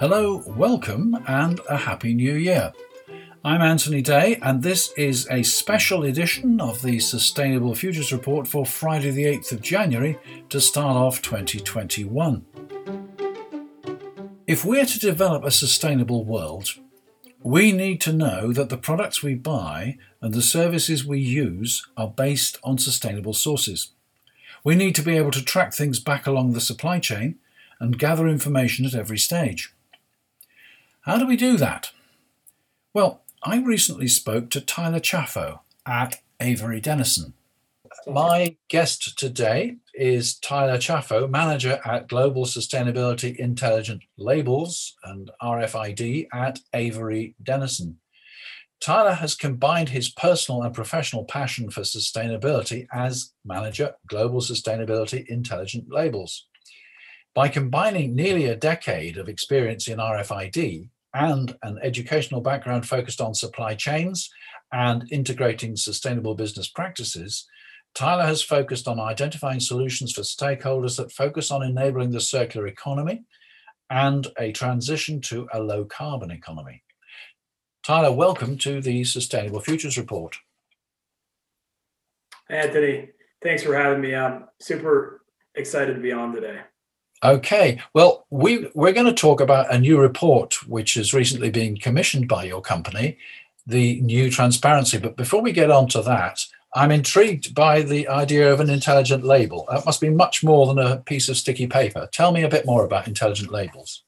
Hello, 0.00 0.42
welcome, 0.56 1.16
and 1.28 1.60
a 1.68 1.76
Happy 1.76 2.14
New 2.14 2.34
Year. 2.34 2.72
I'm 3.44 3.62
Anthony 3.62 4.02
Day, 4.02 4.40
and 4.42 4.60
this 4.60 4.92
is 4.96 5.28
a 5.30 5.44
special 5.44 6.02
edition 6.02 6.60
of 6.60 6.82
the 6.82 6.98
Sustainable 6.98 7.76
Futures 7.76 8.12
Report 8.12 8.48
for 8.48 8.66
Friday, 8.66 9.12
the 9.12 9.26
8th 9.26 9.52
of 9.52 9.62
January, 9.62 10.18
to 10.48 10.60
start 10.60 10.96
off 10.96 11.22
2021. 11.22 12.44
If 14.48 14.64
we're 14.64 14.84
to 14.84 14.98
develop 14.98 15.44
a 15.44 15.52
sustainable 15.52 16.24
world, 16.24 16.74
we 17.44 17.72
need 17.72 18.00
to 18.00 18.12
know 18.12 18.52
that 18.54 18.70
the 18.70 18.78
products 18.78 19.22
we 19.22 19.34
buy 19.34 19.98
and 20.22 20.32
the 20.32 20.40
services 20.40 21.04
we 21.04 21.20
use 21.20 21.86
are 21.94 22.08
based 22.08 22.58
on 22.64 22.78
sustainable 22.78 23.34
sources. 23.34 23.90
We 24.64 24.74
need 24.74 24.94
to 24.94 25.02
be 25.02 25.18
able 25.18 25.30
to 25.32 25.44
track 25.44 25.74
things 25.74 26.00
back 26.00 26.26
along 26.26 26.54
the 26.54 26.60
supply 26.60 27.00
chain 27.00 27.36
and 27.78 27.98
gather 27.98 28.26
information 28.26 28.86
at 28.86 28.94
every 28.94 29.18
stage. 29.18 29.74
How 31.02 31.18
do 31.18 31.26
we 31.26 31.36
do 31.36 31.58
that? 31.58 31.90
Well, 32.94 33.20
I 33.42 33.60
recently 33.60 34.08
spoke 34.08 34.48
to 34.50 34.62
Tyler 34.62 35.00
Chaffo 35.00 35.60
at 35.84 36.22
Avery 36.40 36.80
Dennison. 36.80 37.34
My 38.06 38.56
guest 38.68 39.18
today 39.18 39.76
is 39.94 40.38
Tyler 40.38 40.78
Chaffo, 40.78 41.28
manager 41.28 41.80
at 41.84 42.08
Global 42.08 42.44
Sustainability 42.44 43.36
Intelligent 43.36 44.02
Labels 44.18 44.94
and 45.04 45.30
RFID 45.42 46.26
at 46.32 46.58
Avery 46.72 47.34
Dennison. 47.42 47.98
Tyler 48.80 49.14
has 49.14 49.34
combined 49.34 49.88
his 49.88 50.10
personal 50.10 50.62
and 50.62 50.74
professional 50.74 51.24
passion 51.24 51.70
for 51.70 51.82
sustainability 51.82 52.86
as 52.92 53.32
manager 53.44 53.94
Global 54.06 54.40
Sustainability 54.40 55.26
Intelligent 55.26 55.86
Labels. 55.90 56.46
By 57.34 57.48
combining 57.48 58.14
nearly 58.14 58.46
a 58.46 58.56
decade 58.56 59.16
of 59.16 59.28
experience 59.28 59.88
in 59.88 59.98
RFID 59.98 60.88
and 61.14 61.56
an 61.62 61.78
educational 61.82 62.40
background 62.40 62.86
focused 62.86 63.20
on 63.20 63.34
supply 63.34 63.74
chains 63.74 64.28
and 64.72 65.10
integrating 65.10 65.76
sustainable 65.76 66.34
business 66.34 66.68
practices, 66.68 67.46
Tyler 67.94 68.26
has 68.26 68.42
focused 68.42 68.88
on 68.88 68.98
identifying 68.98 69.60
solutions 69.60 70.12
for 70.12 70.22
stakeholders 70.22 70.96
that 70.96 71.12
focus 71.12 71.52
on 71.52 71.62
enabling 71.62 72.10
the 72.10 72.20
circular 72.20 72.66
economy 72.66 73.22
and 73.88 74.26
a 74.38 74.50
transition 74.50 75.20
to 75.20 75.48
a 75.52 75.60
low 75.60 75.84
carbon 75.84 76.32
economy. 76.32 76.82
Tyler, 77.84 78.10
welcome 78.10 78.58
to 78.58 78.80
the 78.80 79.04
Sustainable 79.04 79.60
Futures 79.60 79.96
Report. 79.96 80.36
Anthony, 82.50 83.10
thanks 83.42 83.62
for 83.62 83.76
having 83.76 84.00
me. 84.00 84.14
I'm 84.14 84.46
super 84.58 85.24
excited 85.54 85.94
to 85.94 86.00
be 86.00 86.12
on 86.12 86.32
today. 86.32 86.60
Okay, 87.22 87.80
well, 87.94 88.26
we, 88.30 88.70
we're 88.74 88.92
going 88.92 89.06
to 89.06 89.12
talk 89.12 89.40
about 89.40 89.72
a 89.72 89.78
new 89.78 90.00
report 90.00 90.66
which 90.66 90.94
has 90.94 91.14
recently 91.14 91.50
been 91.50 91.76
commissioned 91.76 92.26
by 92.26 92.44
your 92.44 92.60
company, 92.60 93.18
the 93.66 94.00
new 94.00 94.30
transparency. 94.30 94.98
But 94.98 95.16
before 95.16 95.40
we 95.40 95.52
get 95.52 95.70
on 95.70 95.88
to 95.90 96.02
that, 96.02 96.44
I'm 96.74 96.90
intrigued 96.90 97.54
by 97.54 97.82
the 97.82 98.08
idea 98.08 98.52
of 98.52 98.58
an 98.58 98.68
intelligent 98.68 99.24
label. 99.24 99.66
That 99.70 99.86
must 99.86 100.00
be 100.00 100.10
much 100.10 100.42
more 100.42 100.66
than 100.66 100.78
a 100.78 100.96
piece 100.98 101.28
of 101.28 101.36
sticky 101.36 101.68
paper. 101.68 102.08
Tell 102.12 102.32
me 102.32 102.42
a 102.42 102.48
bit 102.48 102.66
more 102.66 102.84
about 102.84 103.06
intelligent 103.06 103.52
labels. 103.52 104.02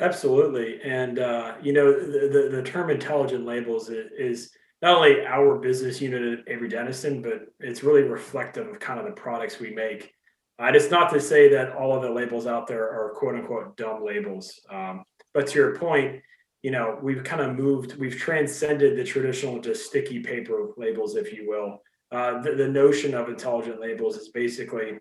Absolutely, 0.00 0.80
and 0.82 1.20
uh, 1.20 1.54
you 1.62 1.72
know 1.72 1.92
the, 1.92 2.28
the, 2.28 2.56
the 2.56 2.62
term 2.62 2.90
intelligent 2.90 3.46
labels 3.46 3.88
is 3.90 4.50
not 4.82 4.96
only 4.96 5.24
our 5.24 5.56
business 5.56 6.00
unit 6.00 6.40
at 6.40 6.52
Avery 6.52 6.68
Dennison, 6.68 7.22
but 7.22 7.46
it's 7.60 7.84
really 7.84 8.02
reflective 8.02 8.66
of 8.66 8.80
kind 8.80 8.98
of 8.98 9.06
the 9.06 9.12
products 9.12 9.60
we 9.60 9.70
make. 9.70 10.12
And 10.58 10.74
it's 10.74 10.90
not 10.90 11.12
to 11.12 11.20
say 11.20 11.48
that 11.50 11.74
all 11.76 11.94
of 11.94 12.02
the 12.02 12.10
labels 12.10 12.46
out 12.46 12.66
there 12.66 12.84
are 12.84 13.14
quote 13.14 13.36
unquote 13.36 13.76
dumb 13.76 14.04
labels. 14.04 14.60
Um, 14.68 15.04
but 15.32 15.46
to 15.48 15.58
your 15.58 15.76
point, 15.76 16.22
you 16.64 16.70
know, 16.70 16.98
we've 17.02 17.22
kind 17.22 17.42
of 17.42 17.58
moved, 17.58 17.96
we've 17.96 18.16
transcended 18.16 18.96
the 18.96 19.04
traditional 19.04 19.60
just 19.60 19.84
sticky 19.84 20.20
paper 20.20 20.70
labels, 20.78 21.14
if 21.14 21.30
you 21.30 21.46
will. 21.46 21.82
Uh, 22.10 22.40
the, 22.40 22.52
the 22.52 22.66
notion 22.66 23.12
of 23.12 23.28
intelligent 23.28 23.82
labels 23.82 24.16
is 24.16 24.30
basically 24.30 24.98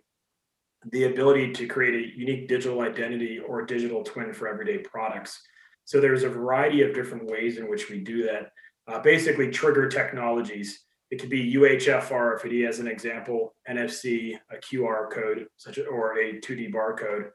the 0.92 1.06
ability 1.06 1.54
to 1.54 1.66
create 1.66 1.96
a 1.96 2.20
unique 2.20 2.50
digital 2.50 2.82
identity 2.82 3.40
or 3.40 3.62
digital 3.62 4.04
twin 4.04 4.34
for 4.34 4.50
everyday 4.50 4.80
products. 4.80 5.42
So 5.86 6.02
there's 6.02 6.24
a 6.24 6.30
variety 6.30 6.82
of 6.82 6.94
different 6.94 7.32
ways 7.32 7.58
in 7.58 7.70
which 7.70 7.90
we 7.90 8.00
do 8.00 8.24
that. 8.24 8.52
Uh, 8.86 9.00
basically, 9.00 9.50
trigger 9.50 9.88
technologies 9.88 10.84
it 11.12 11.20
could 11.20 11.30
be 11.30 11.54
UHF 11.54 12.10
RFID 12.10 12.68
as 12.68 12.80
an 12.80 12.88
example, 12.88 13.54
NFC, 13.70 14.36
a 14.52 14.56
QR 14.56 15.10
code, 15.12 15.46
such 15.58 15.78
or 15.78 16.20
a 16.20 16.40
2D 16.40 16.74
barcode. 16.74 17.30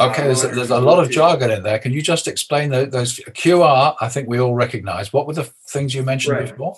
Okay, 0.00 0.22
there's, 0.22 0.42
there's 0.42 0.70
a 0.70 0.80
lot 0.80 1.02
of 1.02 1.10
jargon 1.10 1.50
in 1.50 1.62
there. 1.62 1.78
Can 1.78 1.92
you 1.92 2.00
just 2.00 2.26
explain 2.26 2.70
the, 2.70 2.86
those 2.86 3.16
QR? 3.16 3.94
I 4.00 4.08
think 4.08 4.28
we 4.28 4.40
all 4.40 4.54
recognize. 4.54 5.12
What 5.12 5.26
were 5.26 5.34
the 5.34 5.44
things 5.44 5.94
you 5.94 6.02
mentioned 6.02 6.36
right. 6.36 6.48
before? 6.48 6.76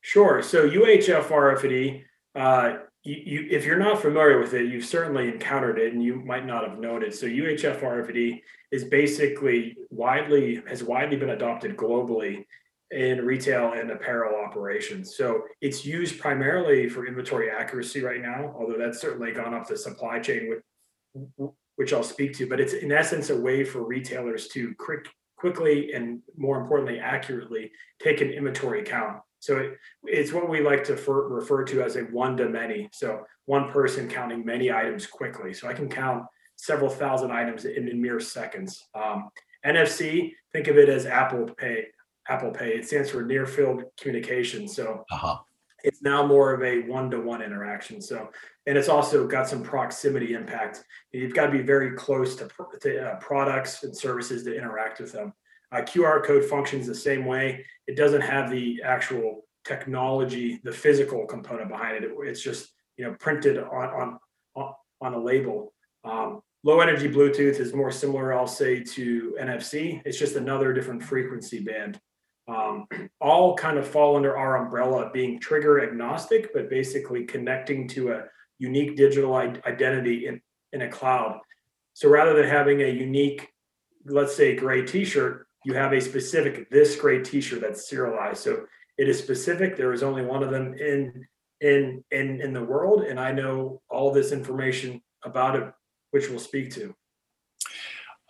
Sure. 0.00 0.42
So 0.42 0.68
UHF 0.68 1.28
RFID, 1.28 2.02
uh, 2.34 2.78
you, 3.04 3.16
you, 3.24 3.48
if 3.50 3.64
you're 3.64 3.78
not 3.78 4.02
familiar 4.02 4.40
with 4.40 4.54
it, 4.54 4.70
you've 4.70 4.84
certainly 4.84 5.28
encountered 5.28 5.78
it, 5.78 5.92
and 5.92 6.02
you 6.02 6.16
might 6.16 6.44
not 6.44 6.68
have 6.68 6.80
known 6.80 7.02
it. 7.04 7.14
So 7.14 7.26
UHF 7.26 7.80
RFID 7.80 8.42
is 8.72 8.84
basically 8.84 9.76
widely 9.90 10.62
has 10.68 10.82
widely 10.82 11.16
been 11.16 11.30
adopted 11.30 11.76
globally 11.76 12.44
in 12.90 13.24
retail 13.24 13.72
and 13.72 13.90
apparel 13.90 14.44
operations. 14.44 15.16
So 15.16 15.44
it's 15.60 15.84
used 15.84 16.18
primarily 16.18 16.88
for 16.88 17.06
inventory 17.06 17.50
accuracy 17.50 18.02
right 18.02 18.20
now, 18.20 18.52
although 18.58 18.78
that's 18.78 19.00
certainly 19.00 19.32
gone 19.32 19.54
up 19.54 19.68
the 19.68 19.76
supply 19.76 20.18
chain, 20.18 20.50
which, 20.50 21.50
which 21.80 21.94
I'll 21.94 22.02
speak 22.02 22.36
to. 22.36 22.46
But 22.46 22.60
it's 22.60 22.74
in 22.74 22.92
essence 22.92 23.30
a 23.30 23.40
way 23.40 23.64
for 23.64 23.86
retailers 23.86 24.48
to 24.48 24.74
quick, 24.78 25.08
quickly 25.38 25.94
and 25.94 26.20
more 26.36 26.60
importantly 26.60 27.00
accurately 27.00 27.72
take 28.02 28.20
an 28.20 28.28
inventory 28.28 28.82
count. 28.82 29.22
So 29.38 29.56
it, 29.56 29.78
it's 30.04 30.30
what 30.30 30.50
we 30.50 30.60
like 30.60 30.84
to 30.84 30.96
for, 30.98 31.30
refer 31.30 31.64
to 31.64 31.82
as 31.82 31.96
a 31.96 32.02
one 32.02 32.36
to 32.36 32.50
many. 32.50 32.90
So 32.92 33.24
one 33.46 33.72
person 33.72 34.10
counting 34.10 34.44
many 34.44 34.70
items 34.70 35.06
quickly. 35.06 35.54
So 35.54 35.68
I 35.68 35.72
can 35.72 35.88
count 35.88 36.24
several 36.56 36.90
thousand 36.90 37.30
items 37.30 37.64
in, 37.64 37.88
in 37.88 37.98
mere 37.98 38.20
seconds. 38.20 38.86
Um, 38.94 39.30
NFC, 39.64 40.32
think 40.52 40.68
of 40.68 40.76
it 40.76 40.90
as 40.90 41.06
Apple 41.06 41.46
Pay. 41.46 41.86
Apple 42.28 42.50
Pay. 42.50 42.74
It 42.74 42.86
stands 42.86 43.08
for 43.08 43.22
near 43.22 43.46
field 43.46 43.84
communication. 43.98 44.68
So 44.68 45.02
uh-huh. 45.10 45.38
it's 45.82 46.02
now 46.02 46.26
more 46.26 46.52
of 46.52 46.62
a 46.62 46.80
one 46.80 47.10
to 47.10 47.20
one 47.20 47.40
interaction. 47.40 48.02
So, 48.02 48.28
and 48.66 48.76
it's 48.76 48.88
also 48.88 49.26
got 49.26 49.48
some 49.48 49.62
proximity 49.62 50.34
impact. 50.34 50.84
You've 51.12 51.34
got 51.34 51.46
to 51.46 51.52
be 51.52 51.62
very 51.62 51.92
close 51.92 52.36
to, 52.36 52.48
to 52.82 53.10
uh, 53.10 53.16
products 53.16 53.82
and 53.82 53.96
services 53.96 54.44
to 54.44 54.56
interact 54.56 55.00
with 55.00 55.12
them. 55.12 55.32
Uh, 55.72 55.78
QR 55.78 56.24
code 56.24 56.44
functions 56.44 56.86
the 56.86 56.94
same 56.94 57.24
way. 57.24 57.64
It 57.86 57.96
doesn't 57.96 58.20
have 58.22 58.50
the 58.50 58.82
actual 58.84 59.44
technology, 59.64 60.60
the 60.64 60.72
physical 60.72 61.26
component 61.26 61.68
behind 61.68 62.04
it. 62.04 62.10
It's 62.22 62.42
just 62.42 62.70
you 62.96 63.04
know 63.04 63.14
printed 63.18 63.58
on 63.58 64.18
on 64.56 64.74
on 65.00 65.14
a 65.14 65.18
label. 65.18 65.72
Um, 66.04 66.40
low 66.64 66.80
energy 66.80 67.08
Bluetooth 67.08 67.60
is 67.60 67.72
more 67.72 67.90
similar, 67.90 68.34
I'll 68.34 68.46
say, 68.46 68.82
to 68.82 69.36
NFC. 69.40 70.02
It's 70.04 70.18
just 70.18 70.36
another 70.36 70.72
different 70.72 71.02
frequency 71.02 71.60
band 71.60 72.00
um, 72.50 72.86
all 73.20 73.54
kind 73.56 73.78
of 73.78 73.86
fall 73.86 74.16
under 74.16 74.36
our 74.36 74.64
umbrella 74.64 75.10
being 75.12 75.38
trigger 75.38 75.82
agnostic, 75.82 76.52
but 76.52 76.68
basically 76.68 77.24
connecting 77.24 77.86
to 77.88 78.12
a 78.12 78.24
unique 78.60 78.96
digital 78.96 79.34
identity 79.34 80.26
in, 80.28 80.40
in 80.72 80.82
a 80.82 80.88
cloud. 80.88 81.40
So 81.94 82.08
rather 82.08 82.34
than 82.34 82.48
having 82.48 82.82
a 82.82 82.88
unique, 82.88 83.48
let's 84.04 84.36
say, 84.36 84.54
gray 84.54 84.82
T-shirt, 84.86 85.46
you 85.64 85.74
have 85.74 85.92
a 85.92 86.00
specific 86.00 86.70
this 86.70 86.94
gray 86.96 87.22
T-shirt 87.22 87.60
that's 87.60 87.88
serialized. 87.90 88.42
So 88.44 88.64
it 88.96 89.08
is 89.08 89.18
specific. 89.18 89.76
There 89.76 89.92
is 89.92 90.02
only 90.02 90.24
one 90.24 90.42
of 90.42 90.50
them 90.50 90.74
in 90.74 91.26
in 91.60 92.04
in 92.10 92.40
in 92.40 92.52
the 92.54 92.64
world, 92.64 93.02
and 93.02 93.20
I 93.20 93.32
know 93.32 93.82
all 93.90 94.10
this 94.12 94.32
information 94.32 95.02
about 95.24 95.56
it, 95.56 95.70
which 96.12 96.30
we'll 96.30 96.38
speak 96.38 96.70
to. 96.74 96.94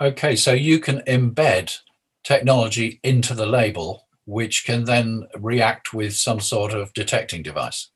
Okay, 0.00 0.34
so 0.34 0.52
you 0.52 0.80
can 0.80 1.02
embed 1.02 1.78
technology 2.24 2.98
into 3.04 3.34
the 3.34 3.46
label 3.46 4.08
which 4.30 4.64
can 4.64 4.84
then 4.84 5.26
react 5.38 5.92
with 5.92 6.14
some 6.14 6.38
sort 6.38 6.72
of 6.72 6.92
detecting 6.92 7.42
device. 7.42 7.90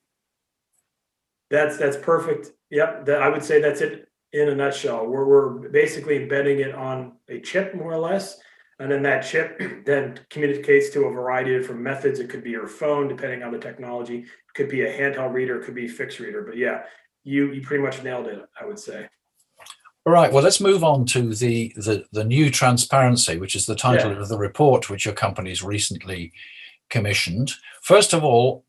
That's 1.54 1.76
that's 1.76 1.96
perfect. 1.96 2.50
Yep, 2.70 3.06
that, 3.06 3.22
I 3.22 3.28
would 3.28 3.44
say 3.44 3.60
that's 3.60 3.80
it 3.80 4.08
in 4.32 4.48
a 4.48 4.54
nutshell. 4.54 5.06
We're 5.06 5.24
we're 5.24 5.68
basically 5.68 6.16
embedding 6.16 6.58
it 6.58 6.74
on 6.74 7.12
a 7.28 7.38
chip 7.40 7.76
more 7.76 7.92
or 7.92 7.98
less, 7.98 8.40
and 8.80 8.90
then 8.90 9.02
that 9.04 9.20
chip 9.20 9.60
then 9.86 10.18
communicates 10.30 10.90
to 10.90 11.04
a 11.04 11.10
variety 11.10 11.54
of 11.54 11.62
different 11.62 11.82
methods. 11.82 12.18
It 12.18 12.28
could 12.28 12.42
be 12.42 12.50
your 12.50 12.66
phone, 12.66 13.06
depending 13.06 13.44
on 13.44 13.52
the 13.52 13.58
technology. 13.58 14.18
It 14.18 14.54
could 14.54 14.68
be 14.68 14.82
a 14.82 14.92
handheld 14.92 15.32
reader. 15.32 15.60
It 15.60 15.64
could 15.64 15.76
be 15.76 15.86
a 15.86 15.88
fixed 15.88 16.18
reader. 16.18 16.42
But 16.42 16.56
yeah, 16.56 16.82
you 17.22 17.52
you 17.52 17.62
pretty 17.62 17.84
much 17.84 18.02
nailed 18.02 18.26
it. 18.26 18.40
I 18.60 18.66
would 18.66 18.80
say. 18.80 19.08
All 20.06 20.12
right. 20.12 20.32
Well, 20.32 20.42
let's 20.42 20.60
move 20.60 20.82
on 20.82 21.06
to 21.06 21.32
the 21.34 21.72
the, 21.76 22.04
the 22.10 22.24
new 22.24 22.50
transparency, 22.50 23.38
which 23.38 23.54
is 23.54 23.64
the 23.64 23.76
title 23.76 24.10
yeah. 24.10 24.18
of 24.18 24.28
the 24.28 24.38
report 24.38 24.90
which 24.90 25.04
your 25.04 25.14
company's 25.14 25.62
recently 25.62 26.32
commissioned. 26.90 27.52
First 27.80 28.12
of 28.12 28.24
all, 28.24 28.63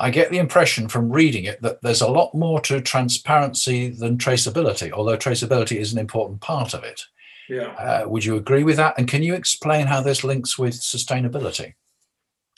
I 0.00 0.10
get 0.10 0.30
the 0.30 0.38
impression 0.38 0.88
from 0.88 1.12
reading 1.12 1.44
it 1.44 1.60
that 1.62 1.82
there's 1.82 2.00
a 2.00 2.08
lot 2.08 2.34
more 2.34 2.60
to 2.62 2.80
transparency 2.80 3.90
than 3.90 4.16
traceability, 4.16 4.90
although 4.92 5.16
traceability 5.16 5.76
is 5.76 5.92
an 5.92 5.98
important 5.98 6.40
part 6.40 6.72
of 6.72 6.82
it. 6.84 7.02
Yeah. 7.50 7.68
Uh, 7.72 8.08
would 8.08 8.24
you 8.24 8.36
agree 8.36 8.64
with 8.64 8.76
that? 8.76 8.94
And 8.96 9.06
can 9.06 9.22
you 9.22 9.34
explain 9.34 9.86
how 9.86 10.00
this 10.00 10.24
links 10.24 10.58
with 10.58 10.74
sustainability? 10.74 11.74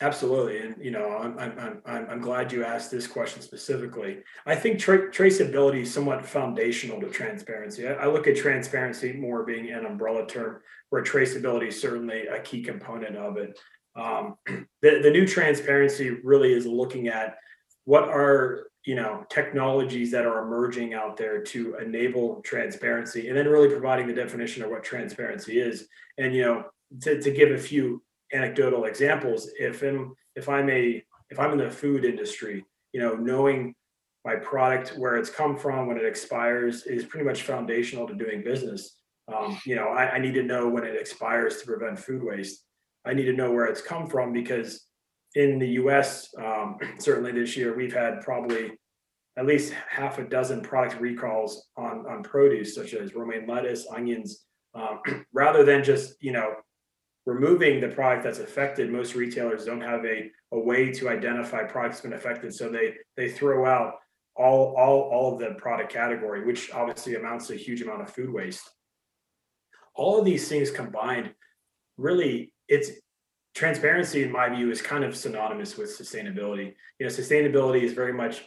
Absolutely, 0.00 0.58
and 0.58 0.74
you 0.84 0.90
know, 0.90 1.16
I'm 1.16 1.38
I'm 1.38 1.80
I'm 1.86 2.06
I'm 2.10 2.20
glad 2.20 2.50
you 2.50 2.64
asked 2.64 2.90
this 2.90 3.06
question 3.06 3.40
specifically. 3.40 4.18
I 4.46 4.56
think 4.56 4.80
tra- 4.80 5.12
traceability 5.12 5.82
is 5.82 5.94
somewhat 5.94 6.26
foundational 6.26 7.00
to 7.00 7.08
transparency. 7.08 7.86
I, 7.86 7.92
I, 7.92 8.06
look 8.06 8.26
at 8.26 8.36
transparency 8.36 9.12
more 9.12 9.44
being 9.44 9.70
an 9.70 9.86
umbrella 9.86 10.26
term, 10.26 10.60
where 10.90 11.04
traceability 11.04 11.68
is 11.68 11.80
certainly 11.80 12.26
a 12.26 12.40
key 12.40 12.62
component 12.62 13.16
of 13.16 13.36
it. 13.36 13.56
Um, 13.96 14.36
the 14.46 15.00
the 15.02 15.10
new 15.10 15.26
transparency 15.26 16.10
really 16.10 16.52
is 16.52 16.66
looking 16.66 17.08
at 17.08 17.36
what 17.84 18.04
are 18.04 18.68
you 18.84 18.94
know 18.94 19.24
technologies 19.28 20.10
that 20.10 20.26
are 20.26 20.44
emerging 20.44 20.94
out 20.94 21.16
there 21.16 21.42
to 21.42 21.76
enable 21.76 22.40
transparency, 22.42 23.28
and 23.28 23.36
then 23.36 23.48
really 23.48 23.68
providing 23.68 24.06
the 24.06 24.14
definition 24.14 24.62
of 24.62 24.70
what 24.70 24.82
transparency 24.82 25.60
is. 25.60 25.88
And 26.18 26.34
you 26.34 26.42
know, 26.42 26.64
to 27.00 27.20
to 27.20 27.30
give 27.30 27.50
a 27.50 27.58
few 27.58 28.02
anecdotal 28.32 28.84
examples 28.84 29.50
if 29.58 29.82
i'm 29.82 30.14
if 30.34 30.48
i'm 30.48 30.68
a 30.70 31.02
if 31.30 31.38
i'm 31.38 31.52
in 31.52 31.58
the 31.58 31.70
food 31.70 32.04
industry 32.04 32.64
you 32.92 33.00
know 33.00 33.14
knowing 33.14 33.74
my 34.24 34.36
product 34.36 34.90
where 34.96 35.16
it's 35.16 35.30
come 35.30 35.56
from 35.56 35.86
when 35.86 35.96
it 35.96 36.04
expires 36.04 36.86
is 36.86 37.04
pretty 37.04 37.26
much 37.26 37.42
foundational 37.42 38.06
to 38.06 38.14
doing 38.14 38.42
business 38.42 38.96
um, 39.32 39.58
you 39.64 39.74
know 39.74 39.88
I, 39.88 40.12
I, 40.12 40.18
need 40.18 40.34
to 40.34 40.42
know 40.42 40.68
when 40.68 40.84
it 40.84 40.96
expires 40.96 41.58
to 41.58 41.66
prevent 41.66 41.98
food 41.98 42.22
waste 42.22 42.64
i 43.04 43.12
need 43.12 43.24
to 43.24 43.32
know 43.32 43.50
where 43.50 43.66
it's 43.66 43.82
come 43.82 44.06
from 44.06 44.32
because 44.32 44.86
in 45.34 45.58
the 45.58 45.68
us 45.68 46.28
um, 46.38 46.76
certainly 46.98 47.32
this 47.32 47.56
year 47.56 47.76
we've 47.76 47.94
had 47.94 48.20
probably 48.20 48.72
at 49.38 49.46
least 49.46 49.72
half 49.88 50.18
a 50.18 50.24
dozen 50.24 50.60
product 50.60 51.00
recalls 51.00 51.68
on 51.76 52.04
on 52.06 52.22
produce 52.22 52.74
such 52.74 52.94
as 52.94 53.14
romaine 53.14 53.46
lettuce 53.46 53.86
onions 53.94 54.44
um, 54.74 55.00
rather 55.32 55.64
than 55.64 55.82
just 55.82 56.14
you 56.20 56.32
know 56.32 56.54
removing 57.26 57.80
the 57.80 57.88
product 57.88 58.24
that's 58.24 58.38
affected, 58.38 58.90
most 58.90 59.14
retailers 59.14 59.64
don't 59.64 59.80
have 59.80 60.04
a, 60.04 60.30
a 60.52 60.58
way 60.58 60.92
to 60.92 61.08
identify 61.08 61.62
products 61.64 62.00
been 62.00 62.12
affected. 62.14 62.54
So 62.54 62.68
they 62.68 62.94
they 63.16 63.30
throw 63.30 63.66
out 63.66 63.94
all 64.36 64.74
all 64.76 65.02
all 65.02 65.34
of 65.34 65.40
the 65.40 65.54
product 65.54 65.92
category, 65.92 66.44
which 66.44 66.72
obviously 66.72 67.14
amounts 67.14 67.46
to 67.48 67.54
a 67.54 67.56
huge 67.56 67.82
amount 67.82 68.02
of 68.02 68.10
food 68.10 68.32
waste. 68.32 68.68
All 69.94 70.18
of 70.18 70.24
these 70.24 70.48
things 70.48 70.70
combined, 70.70 71.34
really, 71.96 72.51
it's 72.68 72.90
transparency 73.54 74.22
in 74.22 74.32
my 74.32 74.48
view 74.48 74.70
is 74.70 74.80
kind 74.80 75.04
of 75.04 75.16
synonymous 75.16 75.76
with 75.76 75.96
sustainability. 75.96 76.74
You 76.98 77.06
know, 77.06 77.12
sustainability 77.12 77.82
is 77.82 77.92
very 77.92 78.12
much 78.12 78.44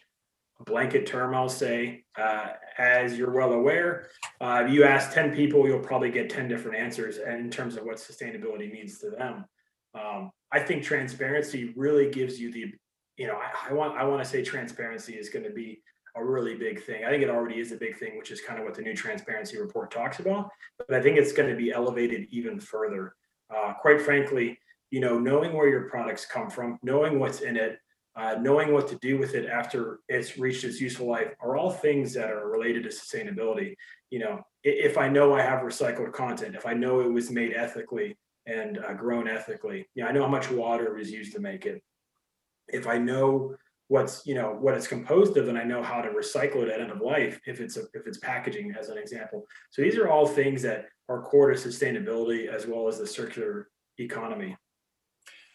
a 0.59 0.63
blanket 0.63 1.05
term, 1.05 1.35
I'll 1.35 1.49
say. 1.49 2.05
Uh, 2.17 2.47
as 2.77 3.17
you're 3.17 3.31
well 3.31 3.53
aware, 3.53 4.07
uh, 4.41 4.65
you 4.67 4.83
ask 4.83 5.13
10 5.13 5.35
people, 5.35 5.67
you'll 5.67 5.79
probably 5.79 6.11
get 6.11 6.29
10 6.29 6.47
different 6.47 6.77
answers 6.77 7.17
in 7.17 7.49
terms 7.49 7.77
of 7.77 7.85
what 7.85 7.97
sustainability 7.97 8.71
means 8.71 8.99
to 8.99 9.11
them. 9.11 9.45
Um, 9.93 10.31
I 10.51 10.59
think 10.59 10.83
transparency 10.83 11.73
really 11.75 12.09
gives 12.09 12.39
you 12.39 12.51
the, 12.51 12.73
you 13.17 13.27
know, 13.27 13.35
I, 13.35 13.69
I 13.69 13.73
want 13.73 13.97
I 13.97 14.03
want 14.03 14.23
to 14.23 14.29
say 14.29 14.43
transparency 14.43 15.13
is 15.13 15.29
going 15.29 15.45
to 15.45 15.51
be 15.51 15.81
a 16.15 16.23
really 16.23 16.55
big 16.55 16.83
thing. 16.83 17.05
I 17.05 17.09
think 17.09 17.23
it 17.23 17.29
already 17.29 17.59
is 17.59 17.71
a 17.71 17.77
big 17.77 17.97
thing, 17.97 18.17
which 18.17 18.31
is 18.31 18.41
kind 18.41 18.59
of 18.59 18.65
what 18.65 18.73
the 18.73 18.81
new 18.81 18.93
transparency 18.93 19.57
report 19.57 19.91
talks 19.91 20.19
about. 20.19 20.49
But 20.77 20.93
I 20.93 21.01
think 21.01 21.17
it's 21.17 21.33
going 21.33 21.49
to 21.49 21.55
be 21.55 21.71
elevated 21.71 22.27
even 22.31 22.59
further. 22.59 23.15
Uh, 23.53 23.73
quite 23.73 24.01
frankly, 24.01 24.57
you 24.91 24.99
know, 24.99 25.19
knowing 25.19 25.53
where 25.53 25.67
your 25.67 25.89
products 25.89 26.25
come 26.25 26.49
from, 26.49 26.79
knowing 26.83 27.19
what's 27.19 27.41
in 27.41 27.57
it, 27.57 27.79
uh, 28.15 28.35
knowing 28.39 28.71
what 28.71 28.87
to 28.87 28.95
do 28.99 29.17
with 29.17 29.35
it 29.35 29.49
after 29.49 29.99
it's 30.07 30.37
reached 30.37 30.63
its 30.63 30.79
useful 30.79 31.07
life 31.07 31.33
are 31.41 31.57
all 31.57 31.71
things 31.71 32.13
that 32.13 32.31
are 32.31 32.49
related 32.49 32.83
to 32.83 32.89
sustainability. 32.89 33.75
You 34.09 34.19
know, 34.19 34.41
if 34.63 34.97
I 34.97 35.09
know 35.09 35.33
I 35.33 35.41
have 35.41 35.61
recycled 35.63 36.13
content, 36.13 36.55
if 36.55 36.65
I 36.65 36.73
know 36.73 37.01
it 37.01 37.11
was 37.11 37.29
made 37.29 37.53
ethically 37.53 38.17
and 38.45 38.79
uh, 38.79 38.93
grown 38.93 39.27
ethically, 39.27 39.85
you 39.95 40.03
know, 40.03 40.09
I 40.09 40.13
know 40.13 40.23
how 40.23 40.29
much 40.29 40.49
water 40.49 40.93
was 40.93 41.11
used 41.11 41.33
to 41.33 41.41
make 41.41 41.65
it. 41.65 41.83
If 42.69 42.87
I 42.87 42.97
know 42.97 43.55
what's 43.87 44.25
you 44.25 44.33
know 44.33 44.57
what 44.59 44.73
it's 44.73 44.87
composed 44.87 45.37
of 45.37 45.47
and 45.47 45.57
i 45.57 45.63
know 45.63 45.81
how 45.81 46.01
to 46.01 46.09
recycle 46.09 46.63
it 46.63 46.69
at 46.69 46.79
end 46.81 46.91
of 46.91 47.01
life 47.01 47.39
if 47.45 47.59
it's 47.59 47.77
a, 47.77 47.81
if 47.93 48.07
it's 48.07 48.17
packaging 48.17 48.73
as 48.79 48.89
an 48.89 48.97
example 48.97 49.45
so 49.69 49.81
these 49.81 49.97
are 49.97 50.09
all 50.09 50.25
things 50.25 50.61
that 50.61 50.85
are 51.07 51.21
core 51.21 51.51
to 51.51 51.57
sustainability 51.57 52.47
as 52.47 52.65
well 52.65 52.87
as 52.87 52.97
the 52.97 53.05
circular 53.05 53.69
economy 53.99 54.55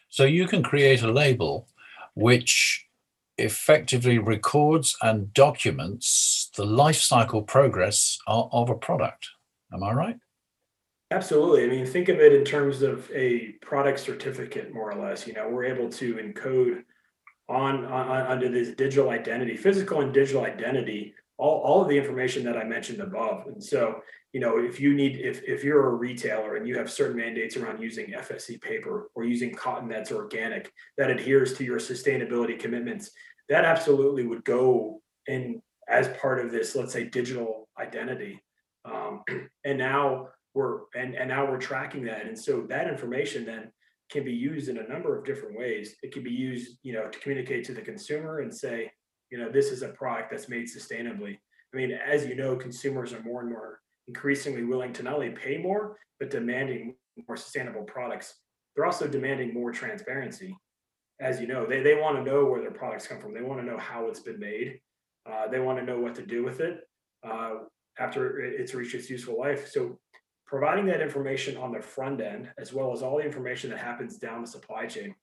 so 0.09 0.25
you 0.25 0.47
can 0.47 0.63
create 0.63 1.03
a 1.03 1.11
label 1.11 1.69
which 2.15 2.87
effectively 3.41 4.19
records 4.19 4.97
and 5.03 5.33
documents 5.33 6.51
the 6.57 6.65
life 6.65 7.01
cycle 7.01 7.43
progress 7.43 8.19
of, 8.27 8.69
a 8.69 8.75
product. 8.75 9.29
Am 9.73 9.83
I 9.83 9.93
right? 9.93 10.17
Absolutely. 11.11 11.65
I 11.65 11.69
mean, 11.69 11.87
think 11.87 12.09
of 12.09 12.21
it 12.21 12.33
in 12.33 12.45
terms 12.45 12.83
of 12.83 13.11
a 13.13 13.53
product 13.63 13.99
certificate, 13.99 14.73
more 14.73 14.93
or 14.93 15.03
less. 15.03 15.27
You 15.27 15.33
know, 15.33 15.49
we're 15.49 15.65
able 15.65 15.89
to 15.91 16.15
encode 16.15 16.83
on, 17.51 17.85
on 17.85 18.27
under 18.27 18.49
this 18.49 18.71
digital 18.71 19.11
identity, 19.11 19.57
physical 19.57 20.01
and 20.01 20.15
digital 20.15 20.45
identity, 20.45 21.15
all, 21.37 21.61
all 21.61 21.83
of 21.83 21.89
the 21.89 21.99
information 21.99 22.45
that 22.45 22.57
I 22.57 22.65
mentioned 22.65 23.01
above. 23.01 23.47
And 23.47 23.63
so 23.63 24.03
you 24.33 24.41
know 24.41 24.59
if 24.59 24.79
you 24.79 24.95
need 24.95 25.19
if 25.19 25.43
if 25.45 25.65
you're 25.65 25.89
a 25.89 25.95
retailer 25.95 26.57
and 26.57 26.67
you 26.67 26.77
have 26.79 26.91
certain 26.91 27.17
mandates 27.17 27.57
around 27.57 27.83
using 27.83 28.13
fsc 28.13 28.61
paper 28.61 29.11
or 29.15 29.25
using 29.25 29.55
cotton 29.55 29.89
that's 29.89 30.13
organic 30.13 30.73
that 30.97 31.11
adheres 31.11 31.55
to 31.55 31.65
your 31.65 31.79
sustainability 31.79 32.59
commitments 32.59 33.11
that 33.49 33.65
absolutely 33.65 34.25
would 34.25 34.45
go 34.45 35.01
in 35.27 35.61
as 35.89 36.09
part 36.21 36.45
of 36.45 36.53
this 36.53 36.77
let's 36.77 36.93
say 36.93 37.05
digital 37.05 37.69
identity 37.79 38.41
um, 38.85 39.23
and 39.65 39.79
now 39.79 40.29
we're 40.55 40.83
and, 40.95 41.15
and 41.15 41.29
now 41.29 41.49
we're 41.49 41.59
tracking 41.59 42.05
that 42.05 42.27
and 42.27 42.39
so 42.39 42.63
that 42.69 42.89
information 42.89 43.45
then 43.45 43.71
can 44.11 44.25
be 44.25 44.33
used 44.33 44.69
in 44.69 44.79
a 44.79 44.89
number 44.89 45.17
of 45.17 45.25
different 45.25 45.57
ways 45.57 45.97
it 46.03 46.13
can 46.13 46.23
be 46.23 46.31
used 46.31 46.79
you 46.83 46.93
know 46.93 47.09
to 47.09 47.19
communicate 47.21 47.65
to 47.65 47.73
the 47.73 47.81
consumer 47.81 48.41
and 48.41 48.55
say 48.55 48.91
you 49.31 49.39
know 49.39 49.51
this 49.51 49.71
is 49.71 49.83
a 49.83 49.89
product 49.89 50.31
that's 50.31 50.49
made 50.49 50.67
sustainably 50.67 51.39
i 51.73 51.77
mean 51.77 51.93
as 51.93 52.27
you 52.27 52.35
know 52.35 52.57
consumers 52.57 53.13
are 53.13 53.23
more 53.23 53.41
and 53.41 53.51
more 53.51 53.81
increasingly 54.11 54.65
willing 54.65 54.93
to 54.93 55.05
not 55.05 55.15
only 55.15 55.31
pay 55.31 55.57
more, 55.57 55.97
but 56.19 56.31
demanding 56.31 56.95
more 57.29 57.37
sustainable 57.37 57.85
products. 57.85 58.35
They're 58.75 58.85
also 58.85 59.07
demanding 59.07 59.55
more 59.55 59.71
transparency. 59.71 60.57
As 61.21 61.41
you 61.41 61.47
know, 61.47 61.65
they, 61.65 61.81
they 61.81 61.95
want 61.95 62.17
to 62.17 62.25
know 62.29 62.45
where 62.45 62.61
their 62.61 62.73
products 62.73 63.07
come 63.07 63.21
from. 63.21 63.33
They 63.33 63.43
want 63.43 63.61
to 63.61 63.67
know 63.67 63.79
how 63.79 64.09
it's 64.09 64.21
been 64.21 64.41
made. 64.41 64.81
Uh, 65.31 65.47
they 65.47 65.61
want 65.61 65.79
to 65.79 65.85
know 65.85 66.01
what 66.01 66.17
to 66.17 66.27
do 66.27 66.43
with 66.43 66.59
it 66.61 66.81
uh, 67.25 67.55
after 67.99 68.41
it's 68.41 68.75
reached 68.75 68.97
its 68.97 69.09
useful 69.09 69.39
life. 69.39 69.69
So 69.69 69.99
providing 70.51 70.85
that 70.85 71.01
information 71.01 71.57
on 71.57 71.73
the 71.73 71.81
front 71.81 72.21
end, 72.21 72.51
as 72.59 72.75
well 72.75 72.93
as 72.93 73.03
all 73.03 73.17
the 73.17 73.25
information 73.25 73.71
that 73.71 73.79
happens 73.79 74.19
down 74.19 74.43
the 74.43 74.47
supply 74.47 74.85
chain, 74.85 75.15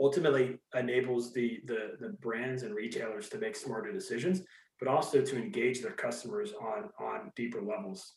ultimately 0.00 0.58
enables 0.74 1.32
the, 1.32 1.60
the, 1.66 1.96
the 2.00 2.08
brands 2.20 2.64
and 2.64 2.74
retailers 2.74 3.28
to 3.28 3.38
make 3.38 3.54
smarter 3.54 3.92
decisions 3.92 4.42
but 4.78 4.88
also 4.88 5.22
to 5.22 5.36
engage 5.36 5.82
their 5.82 5.92
customers 5.92 6.52
on 6.60 6.90
on 6.98 7.32
deeper 7.36 7.60
levels. 7.60 8.14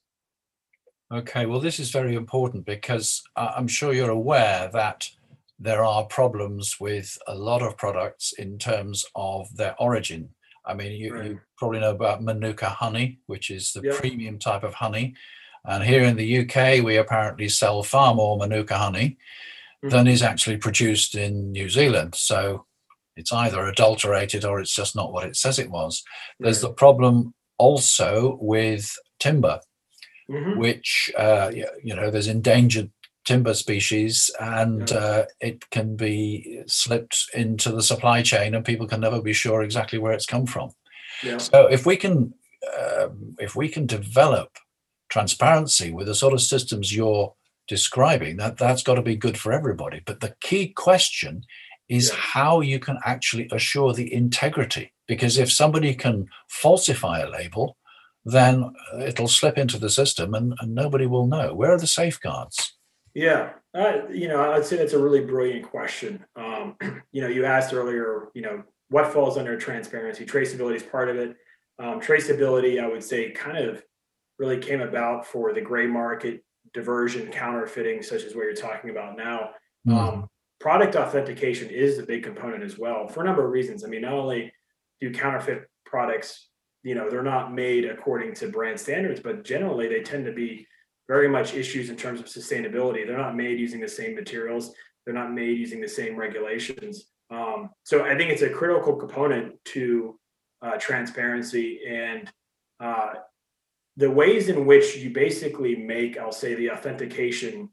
Okay, 1.12 1.46
well, 1.46 1.60
this 1.60 1.80
is 1.80 1.92
very 1.92 2.16
important 2.16 2.66
because 2.66 3.22
uh, 3.36 3.52
I'm 3.56 3.68
sure 3.68 3.94
you're 3.94 4.12
aware 4.12 4.70
that 4.74 5.10
there 5.60 5.84
are 5.84 6.06
problems 6.06 6.80
with 6.80 7.18
a 7.28 7.36
lot 7.36 7.62
of 7.62 7.78
products 7.78 8.34
in 8.34 8.58
terms 8.58 9.06
of 9.16 9.54
their 9.56 9.76
origin. 9.80 10.30
I 10.66 10.74
mean, 10.74 10.94
you, 10.94 11.14
right. 11.14 11.26
you 11.26 11.42
probably 11.58 11.80
know 11.80 11.92
about 11.92 12.24
Manuka 12.24 12.70
honey, 12.70 13.20
which 13.26 13.50
is 13.50 13.74
the 13.74 13.82
yep. 13.82 13.96
premium 13.96 14.40
type 14.40 14.64
of 14.64 14.74
honey. 14.74 15.16
And 15.66 15.84
here 15.84 16.04
in 16.04 16.16
the 16.16 16.40
UK, 16.40 16.84
we 16.84 16.98
apparently 16.98 17.50
sell 17.50 17.84
far 17.84 18.16
more 18.16 18.38
Manuka 18.38 18.78
honey 18.78 19.18
mm-hmm. 19.84 19.90
than 19.90 20.08
is 20.08 20.24
actually 20.24 20.58
produced 20.58 21.16
in 21.16 21.52
New 21.52 21.70
Zealand. 21.70 22.16
So 22.16 22.66
it's 23.16 23.32
either 23.32 23.66
adulterated 23.66 24.46
or 24.46 24.60
it's 24.60 24.74
just 24.74 24.96
not 24.96 25.14
what 25.14 25.26
it 25.26 25.36
says 25.36 25.60
it 25.60 25.70
was. 25.70 26.04
There's 26.40 26.62
the 26.62 26.74
problem 26.74 27.34
also 27.58 28.40
with 28.42 28.96
timber, 29.20 29.60
mm-hmm. 30.30 30.60
which, 30.60 31.12
uh, 31.18 31.52
you 31.54 31.96
know, 31.96 32.10
there's 32.10 32.28
endangered 32.28 32.92
timber 33.26 33.54
species 33.54 34.32
and 34.40 34.90
yeah. 34.90 34.98
uh, 34.98 35.26
it 35.40 35.70
can 35.70 35.96
be 35.96 36.64
slipped 36.66 37.26
into 37.36 37.72
the 37.72 37.84
supply 37.84 38.24
chain 38.24 38.56
and 38.56 38.66
people 38.66 38.88
can 38.88 39.00
never 39.00 39.22
be 39.22 39.34
sure 39.34 39.62
exactly 39.62 40.00
where 40.00 40.14
it's 40.14 40.26
come 40.26 40.48
from. 40.48 40.72
Yeah. 41.22 41.38
So 41.38 41.68
if 41.68 41.86
we 41.86 41.98
can, 41.98 42.34
um, 42.80 43.36
if 43.40 43.56
we 43.56 43.70
can 43.70 43.86
develop 43.86 44.58
transparency 45.12 45.92
with 45.92 46.08
the 46.08 46.16
sort 46.16 46.34
of 46.34 46.42
systems 46.42 46.96
you're 46.96 47.34
describing, 47.68 48.38
that 48.38 48.58
that's 48.58 48.84
got 48.84 48.96
to 48.96 49.02
be 49.02 49.16
good 49.16 49.38
for 49.38 49.54
everybody. 49.54 50.02
But 50.06 50.22
the 50.22 50.36
key 50.42 50.70
question 50.70 51.44
is 51.90 52.10
yeah. 52.10 52.16
how 52.18 52.62
you 52.62 52.80
can 52.80 52.98
actually 53.06 53.50
assure 53.52 53.94
the 53.94 54.12
integrity. 54.12 54.94
Because 55.08 55.38
if 55.38 55.52
somebody 55.52 55.94
can 55.94 56.28
falsify 56.48 57.20
a 57.20 57.30
label, 57.30 57.78
then 58.24 58.74
it'll 59.00 59.28
slip 59.28 59.58
into 59.58 59.78
the 59.78 59.90
system 59.90 60.34
and, 60.34 60.54
and 60.60 60.74
nobody 60.74 61.06
will 61.06 61.28
know. 61.28 61.54
Where 61.54 61.74
are 61.74 61.80
the 61.80 61.88
safeguards? 61.88 62.74
Yeah, 63.14 63.50
Uh, 63.74 64.08
you 64.10 64.28
know, 64.28 64.52
I'd 64.52 64.66
say 64.66 64.78
that's 64.78 64.94
a 64.94 65.00
really 65.00 65.22
brilliant 65.22 65.70
question. 65.70 66.26
Um, 66.36 66.76
you 67.12 67.22
know, 67.22 67.28
you 67.28 67.46
asked 67.46 67.74
earlier, 67.74 68.30
you 68.34 68.42
know, 68.42 68.64
what 68.90 69.12
falls 69.12 69.38
under 69.38 69.58
transparency? 69.58 70.26
Traceability 70.26 70.76
is 70.76 70.84
part 70.84 71.10
of 71.10 71.18
it. 71.18 71.36
Um, 71.80 72.00
traceability, 72.02 72.82
I 72.82 72.88
would 72.88 73.04
say, 73.04 73.32
kind 73.32 73.58
of 73.58 73.84
really 74.42 74.58
came 74.58 74.82
about 74.82 75.24
for 75.24 75.54
the 75.54 75.62
gray 75.62 75.86
market 75.86 76.44
diversion 76.74 77.32
counterfeiting, 77.32 78.02
such 78.02 78.24
as 78.24 78.36
what 78.36 78.42
you're 78.42 78.56
talking 78.56 78.90
about 78.90 79.16
now. 79.16 79.52
Mm. 79.88 79.96
Um, 79.96 80.28
product 80.60 80.96
authentication 80.96 81.70
is 81.70 82.00
a 82.00 82.04
big 82.04 82.24
component 82.24 82.64
as 82.64 82.78
well 82.78 83.08
for 83.08 83.22
a 83.22 83.24
number 83.24 83.46
of 83.46 83.52
reasons. 83.52 83.84
I 83.84 83.88
mean, 83.88 84.02
not 84.02 84.14
only 84.14 84.52
do 85.00 85.12
counterfeit 85.12 85.70
products, 85.86 86.48
you 86.82 86.96
know, 86.96 87.08
they're 87.08 87.22
not 87.22 87.54
made 87.54 87.86
according 87.86 88.34
to 88.36 88.50
brand 88.50 88.80
standards, 88.80 89.20
but 89.20 89.44
generally 89.44 89.88
they 89.88 90.02
tend 90.02 90.26
to 90.26 90.32
be 90.32 90.66
very 91.08 91.30
much 91.30 91.54
issues 91.54 91.92
in 91.92 91.96
terms 91.96 92.20
of 92.20 92.26
sustainability. 92.26 93.06
They're 93.06 93.18
not 93.18 93.36
made 93.36 93.60
using 93.60 93.80
the 93.80 93.88
same 93.88 94.16
materials. 94.16 94.74
They're 95.06 95.14
not 95.14 95.32
made 95.32 95.60
using 95.60 95.82
the 95.82 95.88
same 95.88 96.16
regulations. 96.16 97.06
Um, 97.30 97.70
so 97.84 98.04
I 98.06 98.18
think 98.18 98.32
it's 98.32 98.42
a 98.42 98.50
critical 98.50 98.96
component 98.96 99.64
to 99.66 100.20
uh, 100.64 100.78
transparency 100.80 101.82
and 101.88 102.32
uh, 102.80 103.14
the 103.98 104.10
ways 104.10 104.50
in 104.50 104.66
which 104.66 104.98
you 104.98 105.10
basically 105.10 105.76
make, 105.76 106.18
I'll 106.18 106.32
say, 106.32 106.56
the 106.56 106.72
authentication 106.72 107.70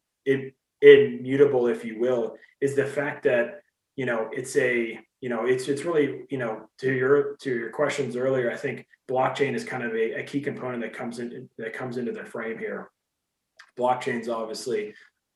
immutable, 0.83 1.67
if 1.67 1.85
you 1.85 1.99
will, 1.99 2.37
is 2.61 2.75
the 2.75 2.87
fact 2.87 3.25
that 3.25 3.63
you 3.97 4.07
know 4.07 4.29
it's 4.33 4.57
a 4.57 4.99
you 5.21 5.29
know 5.29 5.47
it's 5.47 5.69
it's 5.69 5.85
really 5.85 6.23
you 6.31 6.39
know 6.39 6.69
to 6.79 6.93
your 6.93 7.37
to 7.37 7.51
your 7.51 7.71
questions 7.71 8.17
earlier. 8.17 8.51
I 8.51 8.57
think 8.57 8.87
blockchain 9.11 9.55
is 9.55 9.65
kind 9.65 9.83
of 9.83 9.93
a, 9.93 10.21
a 10.21 10.23
key 10.23 10.41
component 10.41 10.83
that 10.83 10.93
comes 10.93 11.19
in 11.19 11.49
that 11.59 11.73
comes 11.73 11.97
into 11.97 12.13
the 12.13 12.25
frame 12.25 12.59
here. 12.59 12.91
Blockchain 13.79 14.21
is 14.21 14.29
obviously 14.29 14.95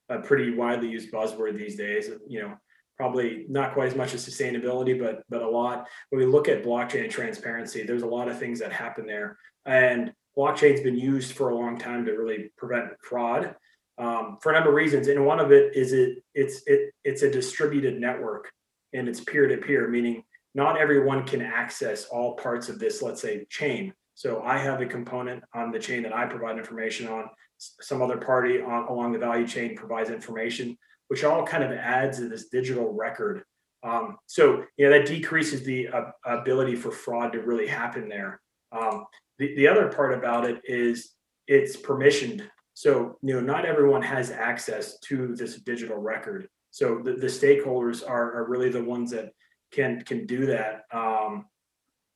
a 0.09 0.19
pretty 0.19 0.55
widely 0.55 0.89
used 0.89 1.13
buzzword 1.13 1.57
these 1.57 1.77
days. 1.77 2.11
You 2.29 2.43
know, 2.43 2.55
probably 2.97 3.47
not 3.49 3.75
quite 3.75 3.89
as 3.89 3.97
much 3.97 4.15
as 4.15 4.29
sustainability, 4.29 4.99
but 4.99 5.23
but 5.29 5.43
a 5.43 5.49
lot. 5.49 5.89
When 6.11 6.21
we 6.21 6.27
look 6.27 6.49
at 6.49 6.65
blockchain 6.65 7.05
and 7.05 7.11
transparency, 7.11 7.83
there's 7.83 8.03
a 8.03 8.07
lot 8.07 8.29
of 8.29 8.39
things 8.39 8.61
that 8.61 8.73
happen 8.73 9.07
there, 9.07 9.39
and 9.65 10.13
blockchain's 10.37 10.81
been 10.81 10.99
used 10.99 11.33
for 11.33 11.51
a 11.51 11.55
long 11.55 11.79
time 11.79 12.05
to 12.07 12.13
really 12.13 12.51
prevent 12.57 12.91
fraud 13.03 13.55
um, 13.99 14.39
for 14.41 14.51
a 14.51 14.55
number 14.55 14.71
of 14.71 14.75
reasons. 14.75 15.09
And 15.09 15.25
one 15.27 15.41
of 15.41 15.53
it 15.53 15.77
is 15.77 15.93
it 15.93 16.23
it's 16.35 16.63
it 16.67 16.93
it's 17.05 17.23
a 17.23 17.31
distributed 17.31 18.01
network 18.01 18.51
and 18.93 19.09
it's 19.09 19.21
peer 19.21 19.47
to 19.47 19.57
peer, 19.57 19.89
meaning 19.89 20.25
not 20.55 20.79
everyone 20.79 21.25
can 21.25 21.41
access 21.41 22.07
all 22.07 22.37
parts 22.37 22.69
of 22.69 22.79
this, 22.79 23.03
let's 23.03 23.23
say, 23.23 23.47
chain. 23.49 23.93
So 24.15 24.43
I 24.43 24.59
have 24.59 24.81
a 24.81 24.87
component 24.87 25.43
on 25.55 25.73
the 25.73 25.79
chain 25.79 26.03
that 26.03 26.15
I 26.15 26.27
provide 26.27 26.59
information 26.59 27.09
on. 27.09 27.31
Some 27.59 28.03
other 28.03 28.19
party 28.19 28.61
on, 28.61 28.89
along 28.89 29.13
the 29.13 29.19
value 29.19 29.47
chain 29.47 29.77
provides 29.77 30.11
information, 30.11 30.77
which 31.09 31.25
all 31.25 31.47
kind 31.47 31.63
of 31.63 31.73
adds 31.73 32.19
to 32.19 32.29
this 32.29 32.49
digital 32.49 32.93
record. 32.93 33.45
Um, 33.85 34.19
so 34.27 34.65
you 34.77 34.89
know 34.89 34.91
that 34.91 35.07
decreases 35.07 35.65
the 35.65 35.89
uh, 35.89 36.11
ability 36.25 36.77
for 36.77 36.91
fraud 36.91 37.33
to 37.33 37.41
really 37.41 37.67
happen 37.67 38.09
there. 38.09 38.41
Um, 38.73 39.07
the, 39.39 39.55
the 39.57 39.69
other 39.69 39.89
part 39.89 40.15
about 40.15 40.45
it 40.45 40.61
is 40.65 41.13
it's 41.47 41.77
permissioned. 41.77 42.43
So, 42.75 43.19
you 43.23 43.35
know, 43.35 43.41
not 43.41 43.67
everyone 43.67 44.03
has 44.03 44.31
access 44.31 44.99
to 45.01 45.35
this 45.35 45.57
digital 45.61 45.99
record. 45.99 46.49
So 46.71 47.01
the, 47.05 47.13
the 47.13 47.27
stakeholders 47.27 48.09
are, 48.09 48.35
are 48.35 48.49
really 48.49 48.71
the 48.71 48.83
ones 48.83 49.11
that 49.11 49.33
can 49.73 50.03
can 50.03 50.27
do 50.27 50.47
that. 50.47 50.83
Um, 50.93 51.47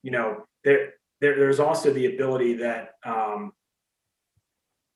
you 0.02 0.10
know, 0.10 0.46
there, 0.64 0.94
there 1.20 1.36
there's 1.36 1.60
also 1.60 1.92
the 1.92 2.14
ability 2.14 2.54
that 2.54 2.90
um, 3.04 3.52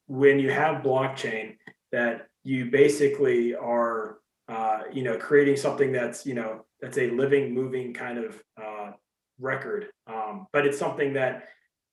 when 0.07 0.39
you 0.39 0.51
have 0.51 0.83
blockchain, 0.83 1.57
that 1.93 2.27
you 2.45 2.71
basically 2.71 3.55
are 3.55 4.19
uh, 4.49 4.83
you 4.93 5.03
know 5.03 5.17
creating 5.17 5.57
something 5.57 5.93
that's 5.93 6.25
you 6.25 6.35
know 6.35 6.65
that's 6.81 6.99
a 6.99 7.11
living, 7.11 7.55
moving 7.55 7.93
kind 7.93 8.19
of 8.19 8.43
uh, 8.63 8.93
record. 9.39 9.89
Um, 10.07 10.47
but 10.53 10.67
it's 10.67 10.79
something 10.79 11.15
that 11.15 11.49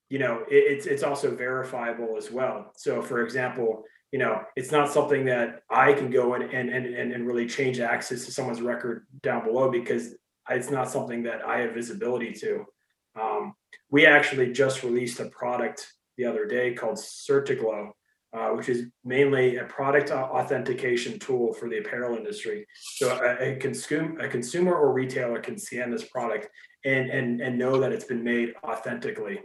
you 0.09 0.19
know 0.19 0.43
it, 0.49 0.55
it's 0.55 0.85
it's 0.85 1.03
also 1.03 1.35
verifiable 1.35 2.15
as 2.17 2.31
well 2.31 2.71
so 2.75 3.01
for 3.01 3.23
example 3.23 3.83
you 4.11 4.19
know 4.19 4.41
it's 4.55 4.71
not 4.71 4.91
something 4.91 5.25
that 5.25 5.61
i 5.69 5.93
can 5.93 6.09
go 6.09 6.35
in 6.35 6.43
and 6.43 6.69
and 6.69 6.85
and, 6.85 7.11
and 7.13 7.27
really 7.27 7.47
change 7.47 7.79
access 7.79 8.25
to 8.25 8.31
someone's 8.31 8.61
record 8.61 9.05
down 9.21 9.43
below 9.43 9.69
because 9.69 10.15
it's 10.49 10.71
not 10.71 10.89
something 10.89 11.23
that 11.23 11.45
i 11.45 11.59
have 11.59 11.73
visibility 11.73 12.31
to 12.31 12.65
um, 13.19 13.55
we 13.89 14.05
actually 14.05 14.51
just 14.51 14.83
released 14.83 15.19
a 15.19 15.25
product 15.29 15.93
the 16.17 16.25
other 16.25 16.45
day 16.45 16.73
called 16.73 16.97
certiglow 16.97 17.91
uh, 18.33 18.49
which 18.49 18.69
is 18.69 18.87
mainly 19.05 19.55
a 19.55 19.63
product 19.65 20.11
authentication 20.11 21.17
tool 21.17 21.53
for 21.53 21.69
the 21.69 21.77
apparel 21.77 22.17
industry. 22.17 22.67
So 22.75 23.17
a, 23.23 23.53
a, 23.53 23.55
consumer, 23.55 24.19
a 24.19 24.27
consumer 24.27 24.75
or 24.75 24.91
retailer 24.91 25.39
can 25.39 25.57
scan 25.57 25.91
this 25.91 26.03
product 26.03 26.49
and, 26.83 27.09
and, 27.09 27.41
and 27.41 27.57
know 27.57 27.79
that 27.79 27.93
it's 27.93 28.03
been 28.03 28.23
made 28.23 28.53
authentically. 28.63 29.39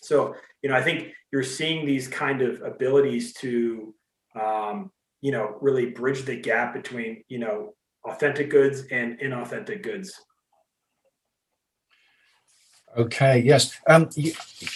So, 0.00 0.34
you 0.62 0.70
know, 0.70 0.76
I 0.76 0.82
think 0.82 1.12
you're 1.32 1.42
seeing 1.42 1.86
these 1.86 2.08
kind 2.08 2.42
of 2.42 2.62
abilities 2.62 3.32
to, 3.34 3.94
um, 4.40 4.90
you 5.20 5.32
know, 5.32 5.56
really 5.60 5.86
bridge 5.90 6.22
the 6.22 6.36
gap 6.36 6.74
between, 6.74 7.24
you 7.28 7.38
know, 7.38 7.74
authentic 8.04 8.50
goods 8.50 8.84
and 8.90 9.18
inauthentic 9.18 9.82
goods. 9.82 10.12
Okay, 12.96 13.40
yes. 13.40 13.78
Um, 13.86 14.08
you, 14.14 14.32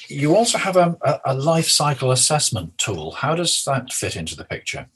you 0.09 0.37
also 0.37 0.59
have 0.59 0.77
a, 0.77 0.97
a 1.25 1.35
life 1.35 1.69
cycle 1.69 2.13
assessment 2.13 2.77
tool. 2.77 3.13
How 3.13 3.35
does 3.35 3.65
that 3.65 3.93
fit 3.93 4.17
into 4.17 4.37
the 4.37 4.45
picture? 4.45 4.87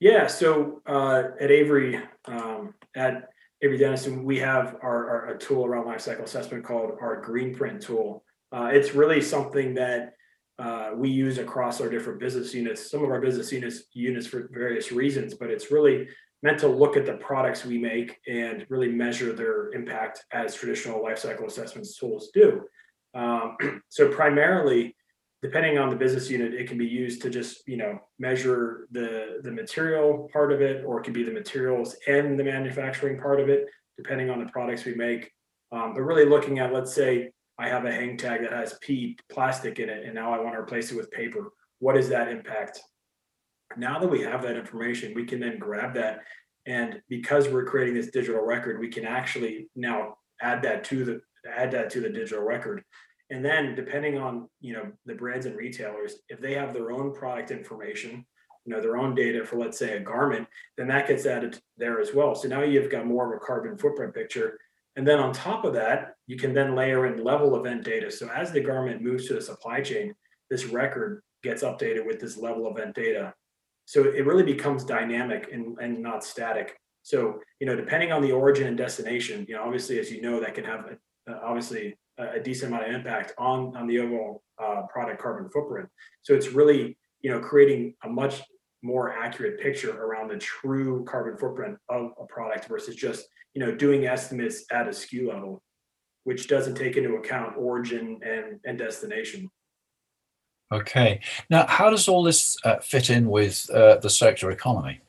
Yeah, 0.00 0.26
so 0.26 0.82
uh, 0.86 1.24
at 1.40 1.50
Avery, 1.50 2.00
um, 2.26 2.74
at 2.94 3.30
Avery 3.62 3.78
Dennison, 3.78 4.24
we 4.24 4.38
have 4.38 4.76
our, 4.82 5.08
our, 5.08 5.26
a 5.34 5.38
tool 5.38 5.64
around 5.64 5.86
life 5.86 6.00
cycle 6.00 6.24
assessment 6.24 6.64
called 6.64 6.92
our 7.00 7.24
Greenprint 7.24 7.80
tool. 7.80 8.22
Uh, 8.56 8.70
it's 8.72 8.94
really 8.94 9.20
something 9.20 9.74
that 9.74 10.14
uh, 10.58 10.92
we 10.94 11.10
use 11.10 11.36
across 11.36 11.78
our 11.82 11.90
different 11.90 12.18
business 12.18 12.54
units. 12.54 12.90
Some 12.90 13.04
of 13.04 13.10
our 13.10 13.20
business 13.20 13.52
units 13.52 13.82
units 13.92 14.26
for 14.26 14.48
various 14.50 14.90
reasons, 14.90 15.34
but 15.34 15.50
it's 15.50 15.70
really 15.70 16.08
meant 16.42 16.58
to 16.60 16.68
look 16.68 16.96
at 16.96 17.04
the 17.04 17.14
products 17.14 17.66
we 17.66 17.76
make 17.76 18.16
and 18.26 18.64
really 18.70 18.90
measure 18.90 19.34
their 19.34 19.72
impact 19.72 20.24
as 20.32 20.54
traditional 20.54 21.02
life 21.02 21.18
cycle 21.18 21.46
assessments 21.46 21.98
tools 21.98 22.30
do. 22.32 22.62
Um, 23.14 23.58
so 23.90 24.08
primarily, 24.08 24.96
depending 25.42 25.76
on 25.76 25.90
the 25.90 25.96
business 25.96 26.30
unit, 26.30 26.54
it 26.54 26.66
can 26.66 26.78
be 26.78 26.86
used 26.86 27.20
to 27.22 27.30
just 27.30 27.68
you 27.68 27.76
know 27.76 27.98
measure 28.18 28.88
the 28.90 29.40
the 29.42 29.52
material 29.52 30.30
part 30.32 30.50
of 30.50 30.62
it, 30.62 30.82
or 30.82 31.00
it 31.00 31.04
can 31.04 31.12
be 31.12 31.24
the 31.24 31.30
materials 31.30 31.94
and 32.08 32.38
the 32.38 32.44
manufacturing 32.44 33.20
part 33.20 33.38
of 33.38 33.50
it, 33.50 33.66
depending 33.98 34.30
on 34.30 34.42
the 34.42 34.50
products 34.50 34.86
we 34.86 34.94
make. 34.94 35.30
Um, 35.72 35.92
but 35.92 36.00
really 36.02 36.24
looking 36.24 36.60
at, 36.60 36.72
let's 36.72 36.94
say, 36.94 37.32
I 37.58 37.68
have 37.68 37.84
a 37.84 37.92
hang 37.92 38.16
tag 38.16 38.42
that 38.42 38.52
has 38.52 38.78
P 38.80 39.18
plastic 39.30 39.78
in 39.78 39.88
it, 39.88 40.04
and 40.04 40.14
now 40.14 40.32
I 40.32 40.40
want 40.40 40.54
to 40.54 40.60
replace 40.60 40.92
it 40.92 40.96
with 40.96 41.10
paper. 41.10 41.52
What 41.78 41.96
is 41.96 42.08
that 42.10 42.28
impact? 42.28 42.80
Now 43.76 43.98
that 43.98 44.08
we 44.08 44.22
have 44.22 44.42
that 44.42 44.56
information, 44.56 45.14
we 45.14 45.24
can 45.24 45.40
then 45.40 45.58
grab 45.58 45.94
that, 45.94 46.20
and 46.66 47.00
because 47.08 47.48
we're 47.48 47.64
creating 47.64 47.94
this 47.94 48.10
digital 48.10 48.44
record, 48.44 48.78
we 48.78 48.88
can 48.88 49.04
actually 49.04 49.68
now 49.74 50.16
add 50.40 50.62
that 50.62 50.84
to 50.84 51.04
the 51.04 51.20
add 51.50 51.70
that 51.72 51.90
to 51.90 52.00
the 52.00 52.08
digital 52.08 52.44
record. 52.44 52.82
And 53.30 53.44
then, 53.44 53.74
depending 53.74 54.18
on 54.18 54.48
you 54.60 54.74
know 54.74 54.92
the 55.06 55.14
brands 55.14 55.46
and 55.46 55.56
retailers, 55.56 56.16
if 56.28 56.40
they 56.40 56.54
have 56.54 56.72
their 56.72 56.92
own 56.92 57.14
product 57.14 57.50
information, 57.50 58.24
you 58.64 58.74
know 58.74 58.80
their 58.80 58.96
own 58.98 59.14
data 59.14 59.44
for 59.44 59.56
let's 59.56 59.78
say 59.78 59.96
a 59.96 60.00
garment, 60.00 60.46
then 60.76 60.88
that 60.88 61.08
gets 61.08 61.26
added 61.26 61.58
there 61.76 62.00
as 62.00 62.14
well. 62.14 62.34
So 62.34 62.48
now 62.48 62.62
you've 62.62 62.90
got 62.90 63.06
more 63.06 63.32
of 63.32 63.40
a 63.40 63.44
carbon 63.44 63.78
footprint 63.78 64.14
picture 64.14 64.58
and 64.96 65.06
then 65.06 65.18
on 65.18 65.32
top 65.32 65.64
of 65.64 65.74
that, 65.74 66.15
you 66.26 66.36
can 66.36 66.52
then 66.52 66.74
layer 66.74 67.06
in 67.06 67.22
level 67.22 67.56
event 67.56 67.84
data. 67.84 68.10
So 68.10 68.28
as 68.28 68.52
the 68.52 68.60
garment 68.60 69.02
moves 69.02 69.26
to 69.28 69.34
the 69.34 69.40
supply 69.40 69.80
chain, 69.80 70.14
this 70.50 70.66
record 70.66 71.22
gets 71.42 71.62
updated 71.62 72.06
with 72.06 72.20
this 72.20 72.36
level 72.36 72.70
event 72.70 72.94
data. 72.94 73.34
So 73.84 74.04
it 74.04 74.26
really 74.26 74.42
becomes 74.42 74.84
dynamic 74.84 75.48
and, 75.52 75.78
and 75.78 76.02
not 76.02 76.24
static. 76.24 76.76
So, 77.02 77.40
you 77.60 77.66
know, 77.66 77.76
depending 77.76 78.10
on 78.10 78.20
the 78.20 78.32
origin 78.32 78.66
and 78.66 78.76
destination, 78.76 79.46
you 79.48 79.54
know, 79.54 79.62
obviously, 79.62 80.00
as 80.00 80.10
you 80.10 80.20
know, 80.20 80.40
that 80.40 80.54
can 80.54 80.64
have 80.64 80.86
a, 80.86 81.32
uh, 81.32 81.40
obviously 81.44 81.96
a, 82.18 82.30
a, 82.32 82.40
decent 82.40 82.72
amount 82.72 82.88
of 82.88 82.94
impact 82.94 83.32
on, 83.38 83.76
on 83.76 83.86
the 83.86 84.00
overall 84.00 84.42
uh, 84.60 84.82
product 84.92 85.22
carbon 85.22 85.48
footprint. 85.50 85.88
So 86.22 86.34
it's 86.34 86.48
really, 86.48 86.98
you 87.20 87.30
know, 87.30 87.38
creating 87.38 87.94
a 88.02 88.08
much 88.08 88.42
more 88.82 89.12
accurate 89.12 89.60
picture 89.60 89.90
around 90.02 90.28
the 90.28 90.38
true 90.38 91.04
carbon 91.04 91.36
footprint 91.36 91.76
of 91.88 92.12
a 92.20 92.24
product 92.26 92.66
versus 92.66 92.94
just 92.94 93.26
you 93.54 93.60
know 93.60 93.74
doing 93.74 94.06
estimates 94.06 94.64
at 94.70 94.86
a 94.86 94.90
SKU 94.90 95.28
level 95.28 95.62
which 96.26 96.48
doesn't 96.48 96.74
take 96.74 96.96
into 96.96 97.14
account 97.14 97.54
origin 97.56 98.20
and, 98.22 98.60
and 98.64 98.78
destination 98.78 99.50
okay 100.72 101.20
now 101.50 101.66
how 101.66 101.90
does 101.90 102.08
all 102.08 102.22
this 102.22 102.56
uh, 102.64 102.76
fit 102.78 103.10
in 103.10 103.28
with 103.28 103.68
uh, 103.70 103.96
the 103.98 104.10
circular 104.10 104.52
economy 104.52 105.00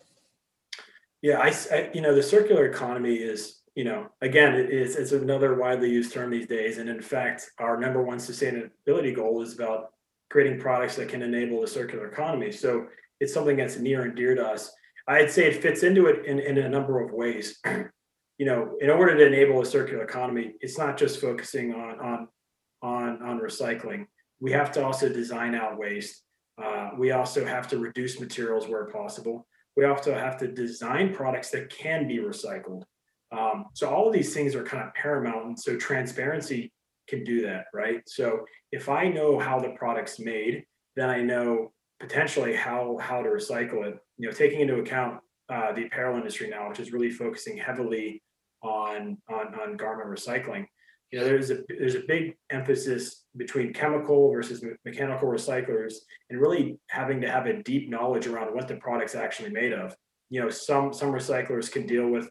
yeah 1.22 1.40
I, 1.40 1.54
I, 1.74 1.90
you 1.94 2.02
know 2.02 2.14
the 2.14 2.24
circular 2.24 2.66
economy 2.66 3.16
is 3.16 3.62
you 3.76 3.84
know 3.84 4.08
again 4.22 4.54
it's, 4.54 4.96
it's 4.96 5.12
another 5.12 5.56
widely 5.56 5.90
used 5.90 6.14
term 6.14 6.30
these 6.30 6.48
days 6.48 6.78
and 6.78 6.90
in 6.90 7.02
fact 7.02 7.50
our 7.60 7.80
number 7.80 8.04
one 8.04 8.18
sustainability 8.18 9.16
goal 9.16 9.42
is 9.42 9.54
about 9.54 9.94
creating 10.30 10.60
products 10.60 10.96
that 10.98 11.10
can 11.10 11.22
enable 11.22 11.62
the 11.62 11.68
circular 11.68 12.08
economy 12.08 12.52
so 12.52 12.88
it's 13.20 13.34
something 13.34 13.58
that's 13.58 13.78
near 13.78 14.04
and 14.04 14.16
dear 14.16 14.36
to 14.36 14.46
us. 14.46 14.72
I'd 15.08 15.32
say 15.32 15.48
it 15.48 15.62
fits 15.62 15.84
into 15.84 16.08
it 16.08 16.26
in, 16.26 16.40
in 16.40 16.58
a 16.58 16.70
number 16.70 17.02
of 17.02 17.12
ways. 17.12 17.60
you 18.38 18.46
know, 18.46 18.76
in 18.82 18.90
order 18.90 19.18
to 19.18 19.26
enable 19.26 19.62
a 19.62 19.66
circular 19.66 20.04
economy, 20.04 20.54
it's 20.60 20.78
not 20.78 20.98
just 20.98 21.20
focusing 21.20 21.74
on 21.74 22.00
on 22.00 22.28
on 22.82 23.22
on 23.22 23.40
recycling. 23.40 24.06
We 24.40 24.52
have 24.52 24.72
to 24.74 24.86
also 24.86 25.10
design 25.10 25.56
out 25.56 25.78
waste. 25.78 26.24
Uh, 26.62 26.92
we 26.98 27.12
also 27.12 27.46
have 27.46 27.68
to 27.70 27.80
reduce 27.80 28.20
materials 28.20 28.68
where 28.68 28.86
possible. 28.86 29.48
We 29.76 29.86
also 29.86 30.14
have 30.14 30.38
to 30.38 30.48
design 30.48 31.14
products 31.14 31.50
that 31.52 31.70
can 31.70 32.08
be 32.08 32.18
recycled. 32.18 32.84
Um, 33.32 33.66
so 33.74 33.90
all 33.90 34.08
of 34.08 34.14
these 34.14 34.34
things 34.34 34.56
are 34.56 34.64
kind 34.64 34.84
of 34.84 34.94
paramount. 34.94 35.46
And 35.46 35.60
so 35.60 35.76
transparency 35.76 36.72
can 37.08 37.24
do 37.24 37.42
that, 37.44 37.66
right? 37.74 38.02
So 38.08 38.46
if 38.72 38.90
I 38.90 39.08
know 39.08 39.38
how 39.40 39.60
the 39.60 39.70
product's 39.70 40.20
made, 40.20 40.64
then 40.96 41.10
I 41.10 41.22
know 41.22 41.74
potentially 42.00 42.56
how 42.56 42.98
how 43.02 43.22
to 43.22 43.30
recycle 43.30 43.86
it. 43.86 43.98
You 44.18 44.28
know, 44.28 44.32
taking 44.32 44.62
into 44.62 44.80
account 44.80 45.20
uh, 45.50 45.74
the 45.74 45.86
apparel 45.86 46.18
industry 46.18 46.50
now, 46.50 46.70
which 46.70 46.80
is 46.80 46.92
really 46.92 47.12
focusing 47.12 47.58
heavily 47.58 48.22
on 48.62 49.18
on 49.30 49.54
on 49.60 49.78
garment 49.78 50.10
recycling. 50.10 50.66
You 51.12 51.20
know, 51.20 51.26
there's 51.26 51.52
a 51.52 51.60
there's 51.70 51.96
a 51.96 52.04
big 52.08 52.36
emphasis 52.50 53.24
between 53.36 53.74
chemical 53.74 54.32
versus 54.32 54.64
mechanical 54.84 55.30
recyclers, 55.30 55.94
and 56.30 56.42
really 56.42 56.80
having 56.90 57.22
to 57.22 57.30
have 57.30 57.46
a 57.46 57.64
deep 57.64 57.90
knowledge 57.90 58.28
around 58.28 58.54
what 58.54 58.68
the 58.68 58.76
product's 58.76 59.16
actually 59.16 59.52
made 59.52 59.74
of. 59.74 59.96
You 60.30 60.42
know, 60.42 60.50
some 60.50 60.94
some 60.94 61.12
recyclers 61.12 61.72
can 61.72 61.88
deal 61.88 62.10
with 62.10 62.30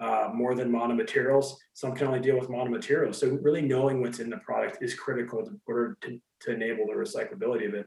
uh, 0.00 0.30
more 0.34 0.54
than 0.54 0.70
monomaterials. 0.70 1.54
Some 1.74 1.94
can 1.94 2.08
only 2.08 2.20
deal 2.20 2.38
with 2.38 2.48
monomaterials. 2.48 3.16
So 3.16 3.28
really 3.42 3.62
knowing 3.62 4.02
what's 4.02 4.18
in 4.18 4.30
the 4.30 4.38
product 4.38 4.78
is 4.82 4.94
critical 4.94 5.40
in 5.46 5.60
order 5.66 5.96
to, 6.02 6.20
to 6.42 6.52
enable 6.52 6.86
the 6.86 6.92
recyclability 6.92 7.66
of 7.66 7.74
it. 7.74 7.86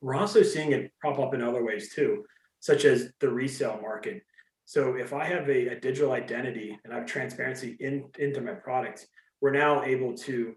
We're 0.00 0.14
also 0.14 0.42
seeing 0.42 0.72
it 0.72 0.92
prop 1.00 1.18
up 1.18 1.34
in 1.34 1.42
other 1.42 1.64
ways 1.64 1.92
too, 1.92 2.24
such 2.60 2.84
as 2.84 3.10
the 3.20 3.28
resale 3.28 3.80
market. 3.82 4.22
So 4.68 4.96
if 4.96 5.14
I 5.14 5.24
have 5.24 5.48
a, 5.48 5.68
a 5.68 5.80
digital 5.80 6.12
identity 6.12 6.78
and 6.84 6.92
I 6.92 6.98
have 6.98 7.06
transparency 7.06 7.78
in, 7.80 8.10
into 8.18 8.42
my 8.42 8.52
product, 8.52 9.06
we're 9.40 9.50
now 9.50 9.82
able 9.82 10.12
to 10.18 10.54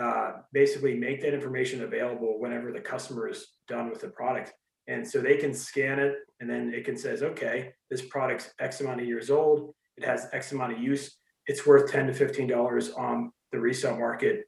uh, 0.00 0.30
basically 0.52 0.94
make 0.94 1.20
that 1.22 1.34
information 1.34 1.82
available 1.82 2.38
whenever 2.38 2.70
the 2.70 2.78
customer 2.78 3.28
is 3.28 3.48
done 3.66 3.90
with 3.90 4.00
the 4.00 4.10
product. 4.10 4.52
And 4.86 5.04
so 5.04 5.20
they 5.20 5.38
can 5.38 5.52
scan 5.52 5.98
it 5.98 6.14
and 6.38 6.48
then 6.48 6.72
it 6.72 6.84
can 6.84 6.96
says, 6.96 7.24
okay, 7.24 7.72
this 7.90 8.00
product's 8.00 8.48
X 8.60 8.80
amount 8.80 9.00
of 9.00 9.08
years 9.08 9.28
old 9.28 9.74
it 9.96 10.04
has 10.04 10.28
X 10.32 10.52
amount 10.52 10.74
of 10.74 10.78
use, 10.78 11.16
it's 11.48 11.66
worth 11.66 11.90
10 11.90 12.06
to 12.06 12.12
$15 12.12 12.96
on 12.96 13.32
the 13.50 13.58
resale 13.58 13.98
market. 13.98 14.44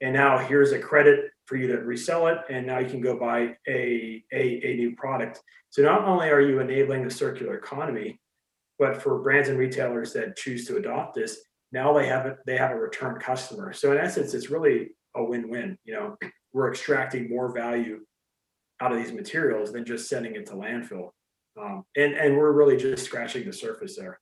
And 0.00 0.14
now 0.14 0.38
here's 0.38 0.72
a 0.72 0.78
credit 0.78 1.26
for 1.44 1.56
you 1.56 1.66
to 1.66 1.82
resell 1.82 2.28
it. 2.28 2.38
And 2.48 2.66
now 2.66 2.78
you 2.78 2.88
can 2.88 3.02
go 3.02 3.18
buy 3.18 3.56
a, 3.68 4.24
a, 4.32 4.60
a 4.64 4.74
new 4.76 4.96
product. 4.96 5.42
So 5.68 5.82
not 5.82 6.04
only 6.04 6.30
are 6.30 6.40
you 6.40 6.60
enabling 6.60 7.04
the 7.04 7.10
circular 7.10 7.58
economy, 7.58 8.18
but 8.78 9.02
for 9.02 9.18
brands 9.20 9.48
and 9.48 9.58
retailers 9.58 10.12
that 10.12 10.36
choose 10.36 10.66
to 10.66 10.76
adopt 10.76 11.14
this, 11.14 11.40
now 11.72 11.92
they 11.92 12.06
have 12.06 12.26
a, 12.26 12.36
they 12.46 12.56
have 12.56 12.70
a 12.70 12.76
return 12.76 13.18
customer. 13.20 13.72
So 13.72 13.92
in 13.92 13.98
essence, 13.98 14.34
it's 14.34 14.50
really 14.50 14.90
a 15.16 15.24
win-win. 15.24 15.78
You 15.84 15.94
know, 15.94 16.16
we're 16.52 16.70
extracting 16.70 17.28
more 17.28 17.52
value 17.52 18.00
out 18.80 18.92
of 18.92 18.98
these 18.98 19.12
materials 19.12 19.72
than 19.72 19.84
just 19.84 20.08
sending 20.08 20.34
it 20.34 20.46
to 20.46 20.52
landfill. 20.54 21.10
Um, 21.60 21.84
and 21.96 22.14
and 22.14 22.36
we're 22.36 22.52
really 22.52 22.76
just 22.76 23.04
scratching 23.04 23.46
the 23.46 23.52
surface 23.52 23.96
there. 23.96 24.18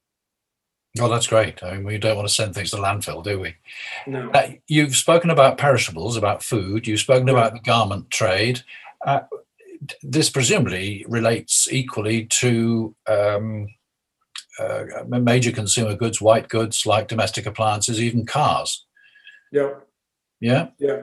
Oh, 1.00 1.08
that's 1.08 1.26
great. 1.26 1.62
I 1.62 1.74
mean, 1.74 1.84
we 1.84 1.96
don't 1.96 2.16
want 2.16 2.28
to 2.28 2.34
send 2.34 2.54
things 2.54 2.70
to 2.72 2.76
landfill, 2.76 3.24
do 3.24 3.40
we? 3.40 3.54
No. 4.06 4.30
Uh, 4.30 4.50
you've 4.68 4.94
spoken 4.94 5.30
about 5.30 5.56
perishables, 5.56 6.18
about 6.18 6.42
food. 6.42 6.86
You've 6.86 7.00
spoken 7.00 7.26
right. 7.26 7.32
about 7.32 7.54
the 7.54 7.60
garment 7.60 8.10
trade. 8.10 8.60
Uh, 9.06 9.20
this 10.02 10.28
presumably 10.28 11.06
relates 11.08 11.66
equally 11.72 12.26
to 12.26 12.94
um, 13.08 13.68
uh, 14.58 15.04
major 15.06 15.52
consumer 15.52 15.94
goods, 15.94 16.20
white 16.20 16.48
goods 16.48 16.86
like 16.86 17.08
domestic 17.08 17.46
appliances, 17.46 18.00
even 18.00 18.26
cars. 18.26 18.86
Yeah. 19.50 19.74
Yeah. 20.40 20.68
Yeah. 20.78 21.02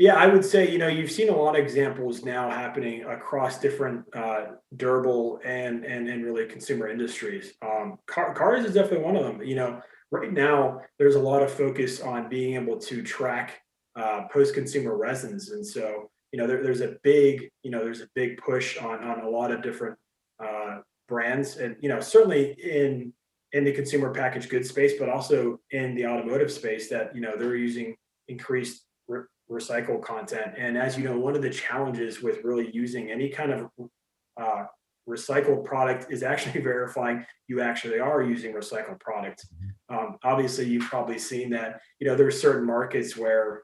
Yeah, 0.00 0.14
I 0.14 0.28
would 0.28 0.44
say 0.44 0.70
you 0.70 0.78
know 0.78 0.86
you've 0.86 1.10
seen 1.10 1.28
a 1.28 1.36
lot 1.36 1.58
of 1.58 1.64
examples 1.64 2.24
now 2.24 2.48
happening 2.48 3.02
across 3.02 3.58
different 3.58 4.04
uh, 4.14 4.52
durable 4.76 5.40
and 5.44 5.84
and 5.84 6.08
and 6.08 6.24
really 6.24 6.46
consumer 6.46 6.88
industries. 6.88 7.54
Um, 7.62 7.98
car, 8.06 8.32
cars 8.32 8.64
is 8.64 8.74
definitely 8.74 9.04
one 9.04 9.16
of 9.16 9.24
them. 9.24 9.42
You 9.42 9.56
know, 9.56 9.82
right 10.12 10.32
now 10.32 10.82
there's 11.00 11.16
a 11.16 11.20
lot 11.20 11.42
of 11.42 11.50
focus 11.50 12.00
on 12.00 12.28
being 12.28 12.54
able 12.54 12.78
to 12.78 13.02
track 13.02 13.60
uh, 13.96 14.28
post-consumer 14.32 14.96
resins, 14.96 15.50
and 15.50 15.66
so 15.66 16.10
you 16.30 16.38
know 16.38 16.46
there, 16.46 16.62
there's 16.62 16.80
a 16.80 16.96
big 17.02 17.50
you 17.64 17.72
know 17.72 17.82
there's 17.82 18.00
a 18.00 18.08
big 18.14 18.38
push 18.38 18.78
on 18.78 19.02
on 19.02 19.22
a 19.22 19.28
lot 19.28 19.50
of 19.50 19.62
different 19.62 19.98
uh, 20.38 20.78
brands, 21.08 21.56
and 21.56 21.76
you 21.80 21.88
know 21.88 22.00
certainly 22.00 22.52
in 22.52 23.12
in 23.52 23.64
the 23.64 23.72
consumer 23.72 24.12
packaged 24.12 24.50
goods 24.50 24.68
space, 24.68 24.92
but 24.98 25.08
also 25.08 25.58
in 25.70 25.94
the 25.94 26.06
automotive 26.06 26.52
space 26.52 26.88
that 26.90 27.14
you 27.14 27.20
know 27.20 27.36
they're 27.36 27.56
using 27.56 27.96
increased 28.28 28.84
recycle 29.50 30.02
content. 30.02 30.54
And 30.56 30.76
as 30.76 30.98
you 30.98 31.04
know, 31.04 31.18
one 31.18 31.34
of 31.34 31.42
the 31.42 31.50
challenges 31.50 32.22
with 32.22 32.44
really 32.44 32.70
using 32.72 33.10
any 33.10 33.30
kind 33.30 33.52
of 33.52 33.70
uh, 34.40 34.66
recycled 35.08 35.64
product 35.64 36.12
is 36.12 36.22
actually 36.22 36.60
verifying 36.62 37.24
you 37.46 37.60
actually 37.60 37.98
are 37.98 38.22
using 38.22 38.52
recycled 38.52 39.00
product. 39.00 39.46
Um, 39.88 40.18
obviously, 40.22 40.66
you've 40.66 40.84
probably 40.84 41.18
seen 41.18 41.50
that. 41.50 41.80
You 41.98 42.06
know, 42.06 42.14
there 42.14 42.26
are 42.26 42.32
certain 42.32 42.66
markets 42.66 43.16
where, 43.16 43.62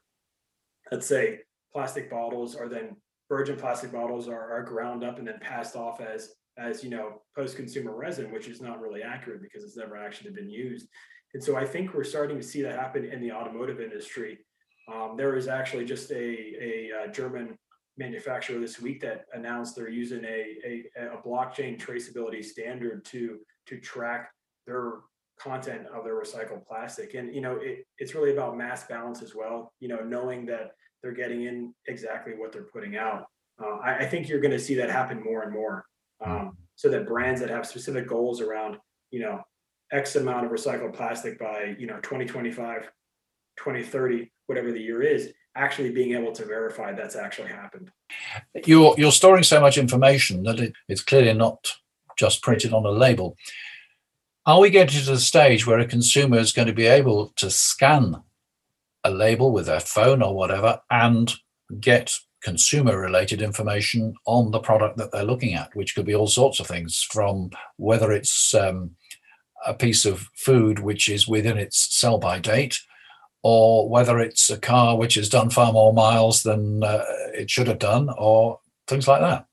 let's 0.91 1.07
say, 1.07 1.41
plastic 1.73 2.11
bottles 2.11 2.57
are 2.57 2.69
then 2.69 2.97
virgin 3.29 3.57
plastic 3.57 3.93
bottles 3.93 4.29
are, 4.29 4.53
are 4.53 4.63
ground 4.63 5.03
up 5.03 5.19
and 5.19 5.27
then 5.27 5.39
passed 5.41 5.77
off 5.77 6.01
as 6.01 6.35
as 6.59 6.85
you 6.85 6.91
know 6.91 7.23
post-consumer 7.35 7.95
resin, 7.95 8.33
which 8.33 8.49
is 8.49 8.61
not 8.61 8.81
really 8.81 9.03
accurate 9.03 9.43
because 9.43 9.65
it's 9.65 9.77
never 9.77 9.97
actually 9.97 10.31
been 10.31 10.51
used. 10.51 10.89
And 11.35 11.43
so 11.43 11.57
I 11.57 11.65
think 11.65 11.95
we're 11.95 12.05
starting 12.05 12.37
to 12.37 12.47
see 12.47 12.63
that 12.63 12.79
happen 12.79 13.05
in 13.05 13.21
the 13.21 13.33
automotive 13.33 13.81
industry 13.81 14.39
um, 14.93 15.17
actually 15.51 15.85
just 15.85 16.11
a, 16.11 16.15
a, 16.15 16.91
a, 16.91 17.05
uh, 17.05 17.07
German 17.09 17.57
manufacturer 17.97 18.61
this 18.61 18.81
week 18.81 19.01
that 19.01 19.25
announced 19.33 19.77
they're 19.77 19.89
using 19.89 20.25
a, 20.25 20.57
a, 20.65 20.85
a 21.15 21.23
blockchain 21.27 21.79
traceability 21.79 22.45
standard 22.45 23.05
to 23.07 23.39
to 23.67 23.79
track 23.81 24.31
their 24.67 24.95
content 25.39 25.87
of 25.95 26.05
their 26.05 26.21
recycled 26.21 26.67
plastic. 26.67 27.15
And 27.15 27.35
you 27.35 27.41
know, 27.41 27.57
it, 27.57 27.87
it's 27.99 28.15
really 28.15 28.33
about 28.33 28.57
mass 28.57 28.87
balance 28.87 29.23
as 29.23 29.35
well. 29.35 29.73
You 29.81 29.89
know, 29.89 30.01
knowing 30.01 30.45
that 30.47 30.73
they're 31.03 31.13
getting 31.13 31.45
in 31.45 31.75
exactly 31.87 32.35
what 32.35 32.53
they're 32.53 32.69
putting 32.73 32.97
out. 32.97 33.27
Uh, 33.63 33.77
I, 33.83 33.99
I, 33.99 34.07
think 34.07 34.29
you're 34.29 34.41
going 34.41 34.51
to 34.51 34.59
see 34.59 34.75
that 34.77 34.91
happen 34.91 35.23
more 35.23 35.43
and 35.43 35.53
more. 35.53 35.85
Um, 36.25 36.57
so 36.77 36.89
that 36.89 37.07
brands 37.07 37.41
that 37.41 37.51
have 37.51 37.67
specific 37.67 38.09
goals 38.09 38.41
around, 38.41 38.79
you 39.11 39.21
know, 39.21 39.41
X 39.93 40.17
amount 40.17 40.47
of 40.47 40.53
recycled 40.53 40.95
plastic 40.95 41.39
by 41.39 41.77
you 41.79 41.87
know 41.87 41.97
2025, 41.97 42.83
2030 43.57 44.31
whatever 44.47 44.73
the 44.73 44.81
year 44.81 45.03
is, 45.03 45.33
actually 45.57 45.91
being 45.91 46.15
able 46.15 46.33
to 46.33 46.45
verify 46.45 46.93
that's 46.93 47.17
actually 47.17 47.49
happened. 47.49 47.91
You're 48.67 48.95
you're 48.99 49.13
storing 49.13 49.45
so 49.45 49.61
much 49.61 49.79
information 49.79 50.43
that 50.45 50.61
it, 50.61 50.73
it's 50.89 51.03
clearly 51.03 51.33
not 51.33 51.67
just 52.19 52.43
printed 52.43 52.73
on 52.73 52.85
a 52.85 52.91
label. 52.91 53.37
Are 54.47 54.61
we 54.61 54.71
getting 54.71 55.01
to 55.01 55.11
the 55.11 55.19
stage 55.19 55.67
where 55.67 55.79
a 55.79 55.87
consumer 55.87 56.39
is 56.39 56.53
going 56.53 56.69
to 56.69 56.75
be 56.75 56.87
able 56.87 57.29
to 57.37 57.51
scan 57.51 58.23
a 59.03 59.11
label 59.11 59.53
with 59.53 59.67
their 59.67 59.81
phone 59.81 60.23
or 60.23 60.35
whatever 60.35 60.81
and 60.91 61.33
get 61.81 62.19
consumer 62.45 63.01
related 63.01 63.41
information 63.43 64.15
on 64.27 64.51
the 64.51 64.61
product 64.61 64.99
that 64.99 65.11
they're 65.11 65.25
looking 65.25 65.55
at, 65.55 65.75
which 65.75 65.95
could 65.95 66.07
be 66.07 66.15
all 66.15 66.27
sorts 66.27 66.61
of 66.61 66.67
things 66.67 67.03
from 67.03 67.51
whether 67.77 68.13
it's 68.13 68.55
um, 68.55 68.91
a 69.67 69.75
piece 69.75 70.05
of 70.05 70.29
food 70.37 70.79
which 70.79 71.09
is 71.09 71.27
within 71.27 71.57
its 71.57 71.97
sell 71.99 72.19
by 72.19 72.39
date 72.39 72.79
or 73.43 73.89
whether 73.89 74.19
it's 74.19 74.51
a 74.51 74.59
car 74.59 74.97
which 74.97 75.15
has 75.15 75.29
done 75.29 75.51
far 75.51 75.73
more 75.73 75.93
miles 75.93 76.43
than 76.43 76.83
uh, 76.83 77.05
it 77.35 77.51
should 77.51 77.69
have 77.69 77.79
done, 77.79 78.09
or 78.17 78.59
things 78.89 79.07
like 79.07 79.21
that? 79.21 79.47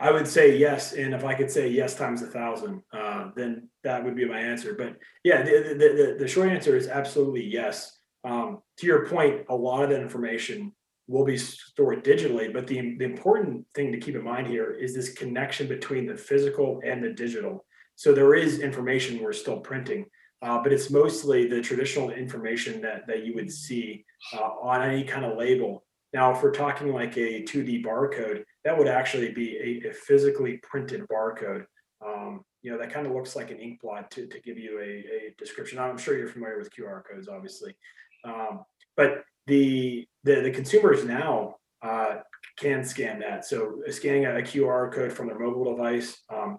I 0.00 0.12
would 0.12 0.28
say 0.28 0.56
yes, 0.56 0.92
and 0.92 1.12
if 1.12 1.24
I 1.24 1.34
could 1.34 1.50
say 1.50 1.66
yes 1.66 1.96
times 1.96 2.22
a 2.22 2.28
thousand, 2.28 2.82
uh, 2.92 3.30
then 3.34 3.68
that 3.82 4.04
would 4.04 4.14
be 4.14 4.24
my 4.24 4.38
answer. 4.38 4.76
But 4.78 4.96
yeah, 5.24 5.42
the, 5.42 5.50
the, 5.50 5.74
the, 5.74 6.16
the 6.20 6.28
short 6.28 6.50
answer 6.50 6.76
is 6.76 6.86
absolutely 6.86 7.44
yes. 7.44 7.98
Um, 8.22 8.62
to 8.78 8.86
your 8.86 9.06
point, 9.06 9.46
a 9.48 9.56
lot 9.56 9.82
of 9.82 9.90
that 9.90 10.00
information 10.00 10.72
will 11.08 11.24
be 11.24 11.36
stored 11.36 12.04
digitally, 12.04 12.52
but 12.52 12.66
the, 12.66 12.96
the 12.98 13.04
important 13.04 13.64
thing 13.74 13.90
to 13.90 13.98
keep 13.98 14.14
in 14.14 14.22
mind 14.22 14.46
here 14.46 14.72
is 14.72 14.94
this 14.94 15.14
connection 15.14 15.66
between 15.66 16.06
the 16.06 16.16
physical 16.16 16.80
and 16.84 17.02
the 17.02 17.10
digital. 17.10 17.64
So 17.96 18.12
there 18.12 18.34
is 18.34 18.60
information 18.60 19.20
we're 19.20 19.32
still 19.32 19.58
printing 19.58 20.06
uh, 20.40 20.62
but 20.62 20.72
it's 20.72 20.90
mostly 20.90 21.48
the 21.48 21.60
traditional 21.60 22.10
information 22.10 22.80
that, 22.80 23.06
that 23.08 23.24
you 23.24 23.34
would 23.34 23.50
see 23.50 24.04
uh, 24.32 24.50
on 24.62 24.82
any 24.82 25.02
kind 25.02 25.24
of 25.24 25.36
label. 25.36 25.84
Now, 26.12 26.32
if 26.32 26.42
we're 26.42 26.52
talking 26.52 26.92
like 26.92 27.16
a 27.16 27.42
2D 27.42 27.84
barcode, 27.84 28.44
that 28.64 28.76
would 28.76 28.88
actually 28.88 29.32
be 29.32 29.82
a, 29.84 29.90
a 29.90 29.92
physically 29.92 30.58
printed 30.58 31.02
barcode. 31.08 31.64
Um, 32.04 32.44
you 32.62 32.70
know, 32.70 32.78
that 32.78 32.92
kind 32.92 33.06
of 33.06 33.12
looks 33.12 33.34
like 33.34 33.50
an 33.50 33.58
ink 33.58 33.80
blot 33.82 34.10
to, 34.12 34.26
to 34.26 34.40
give 34.40 34.58
you 34.58 34.78
a, 34.78 34.84
a 34.84 35.34
description. 35.38 35.78
I'm 35.78 35.98
sure 35.98 36.16
you're 36.16 36.28
familiar 36.28 36.58
with 36.58 36.74
QR 36.74 37.02
codes, 37.04 37.28
obviously. 37.28 37.76
Um, 38.24 38.60
but 38.96 39.24
the, 39.48 40.06
the, 40.24 40.42
the 40.42 40.50
consumers 40.50 41.04
now 41.04 41.56
uh, 41.82 42.16
can 42.56 42.84
scan 42.84 43.18
that. 43.20 43.44
So 43.44 43.82
scanning 43.90 44.26
a 44.26 44.30
QR 44.30 44.92
code 44.92 45.12
from 45.12 45.26
their 45.26 45.38
mobile 45.38 45.76
device, 45.76 46.22
um, 46.30 46.58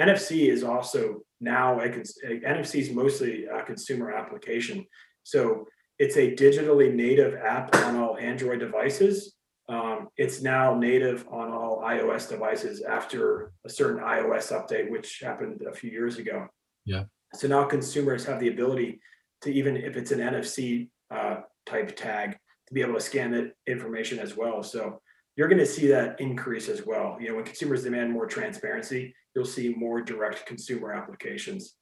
NFC 0.00 0.48
is 0.48 0.64
also 0.64 1.20
now 1.40 1.80
a, 1.80 1.84
a 1.84 2.40
NFC 2.40 2.80
is 2.80 2.90
mostly 2.90 3.46
a 3.46 3.62
consumer 3.62 4.10
application. 4.12 4.86
So 5.22 5.66
it's 5.98 6.16
a 6.16 6.34
digitally 6.34 6.92
native 6.92 7.34
app 7.34 7.74
on 7.76 7.96
all 7.96 8.16
Android 8.16 8.60
devices. 8.60 9.34
Um, 9.68 10.08
it's 10.16 10.42
now 10.42 10.74
native 10.74 11.26
on 11.28 11.52
all 11.52 11.82
iOS 11.84 12.28
devices 12.28 12.82
after 12.82 13.52
a 13.64 13.68
certain 13.68 14.02
iOS 14.02 14.52
update, 14.52 14.90
which 14.90 15.20
happened 15.20 15.62
a 15.70 15.74
few 15.74 15.90
years 15.90 16.18
ago. 16.18 16.48
Yeah. 16.84 17.04
So 17.34 17.48
now 17.48 17.64
consumers 17.64 18.24
have 18.24 18.40
the 18.40 18.48
ability 18.48 19.00
to 19.42 19.52
even 19.52 19.76
if 19.76 19.96
it's 19.96 20.10
an 20.10 20.20
NFC 20.20 20.88
uh, 21.10 21.42
type 21.66 21.96
tag 21.96 22.38
to 22.66 22.74
be 22.74 22.82
able 22.82 22.94
to 22.94 23.00
scan 23.00 23.30
that 23.32 23.52
information 23.66 24.18
as 24.18 24.36
well. 24.36 24.62
So 24.62 25.00
you're 25.36 25.48
going 25.48 25.58
to 25.58 25.66
see 25.66 25.86
that 25.88 26.20
increase 26.20 26.68
as 26.68 26.84
well. 26.84 27.16
You 27.20 27.28
know, 27.28 27.36
when 27.36 27.44
consumers 27.44 27.84
demand 27.84 28.12
more 28.12 28.26
transparency, 28.26 29.14
you'll 29.34 29.44
see 29.44 29.74
more 29.74 30.02
direct 30.02 30.46
consumer 30.46 30.92
applications. 30.92 31.74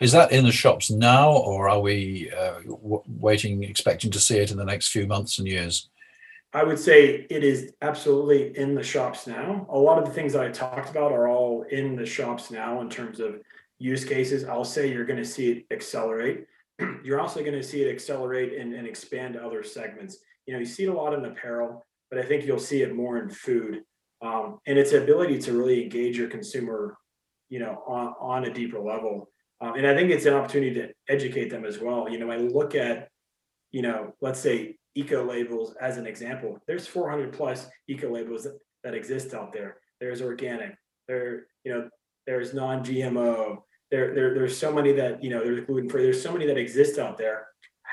Is 0.00 0.12
that 0.12 0.32
in 0.32 0.44
the 0.44 0.52
shops 0.52 0.90
now, 0.90 1.32
or 1.32 1.68
are 1.68 1.80
we 1.80 2.30
uh, 2.30 2.60
w- 2.62 3.02
waiting, 3.06 3.62
expecting 3.64 4.10
to 4.10 4.20
see 4.20 4.38
it 4.38 4.50
in 4.50 4.58
the 4.58 4.64
next 4.64 4.88
few 4.88 5.06
months 5.06 5.38
and 5.38 5.48
years? 5.48 5.88
I 6.54 6.62
would 6.64 6.78
say 6.78 7.26
it 7.30 7.42
is 7.42 7.72
absolutely 7.80 8.56
in 8.58 8.74
the 8.74 8.82
shops 8.82 9.26
now. 9.26 9.66
A 9.70 9.78
lot 9.78 9.98
of 9.98 10.04
the 10.04 10.10
things 10.10 10.34
that 10.34 10.42
I 10.42 10.50
talked 10.50 10.90
about 10.90 11.12
are 11.12 11.28
all 11.28 11.62
in 11.70 11.96
the 11.96 12.04
shops 12.04 12.50
now 12.50 12.82
in 12.82 12.90
terms 12.90 13.20
of 13.20 13.40
use 13.78 14.04
cases. 14.04 14.44
I'll 14.44 14.64
say 14.64 14.92
you're 14.92 15.06
going 15.06 15.18
to 15.18 15.24
see 15.24 15.50
it 15.50 15.64
accelerate. 15.70 16.46
You're 17.04 17.20
also 17.20 17.40
going 17.40 17.52
to 17.52 17.62
see 17.62 17.82
it 17.82 17.92
accelerate 17.92 18.58
and, 18.58 18.74
and 18.74 18.86
expand 18.86 19.34
to 19.34 19.44
other 19.44 19.62
segments. 19.62 20.18
You 20.46 20.54
know, 20.54 20.60
you 20.60 20.66
see 20.66 20.84
it 20.84 20.88
a 20.88 20.92
lot 20.92 21.14
in 21.14 21.24
apparel, 21.24 21.84
but 22.10 22.18
I 22.18 22.22
think 22.22 22.44
you'll 22.44 22.58
see 22.58 22.82
it 22.82 22.94
more 22.94 23.18
in 23.18 23.28
food. 23.28 23.82
Um, 24.22 24.58
and 24.66 24.78
its 24.78 24.92
ability 24.92 25.38
to 25.40 25.52
really 25.52 25.82
engage 25.82 26.16
your 26.16 26.28
consumer, 26.28 26.96
you 27.48 27.58
know, 27.58 27.82
on, 27.86 28.14
on 28.20 28.44
a 28.44 28.54
deeper 28.54 28.78
level. 28.78 29.28
Um, 29.60 29.74
and 29.74 29.86
I 29.86 29.94
think 29.96 30.10
it's 30.10 30.26
an 30.26 30.34
opportunity 30.34 30.74
to 30.74 30.88
educate 31.08 31.48
them 31.48 31.64
as 31.64 31.78
well. 31.78 32.08
You 32.08 32.18
know, 32.18 32.30
I 32.30 32.36
look 32.36 32.74
at, 32.74 33.08
you 33.70 33.82
know, 33.82 34.14
let's 34.20 34.40
say 34.40 34.76
eco 34.94 35.24
labels 35.24 35.74
as 35.80 35.96
an 35.96 36.06
example. 36.06 36.58
There's 36.66 36.86
400 36.86 37.32
plus 37.32 37.68
eco 37.88 38.12
labels 38.12 38.44
that, 38.44 38.58
that 38.84 38.94
exist 38.94 39.34
out 39.34 39.52
there. 39.52 39.78
There's 40.00 40.20
organic. 40.20 40.74
There, 41.08 41.46
you 41.64 41.72
know, 41.72 41.88
there's 42.26 42.54
non-GMO. 42.54 43.58
There, 43.92 44.14
there, 44.14 44.34
there's 44.34 44.56
so 44.56 44.72
many 44.72 44.92
that 44.94 45.22
you 45.22 45.30
know. 45.30 45.44
There's 45.44 45.64
gluten 45.66 45.88
free. 45.88 46.02
There's 46.02 46.20
so 46.20 46.32
many 46.32 46.46
that 46.46 46.56
exist 46.56 46.98
out 46.98 47.18
there. 47.18 47.46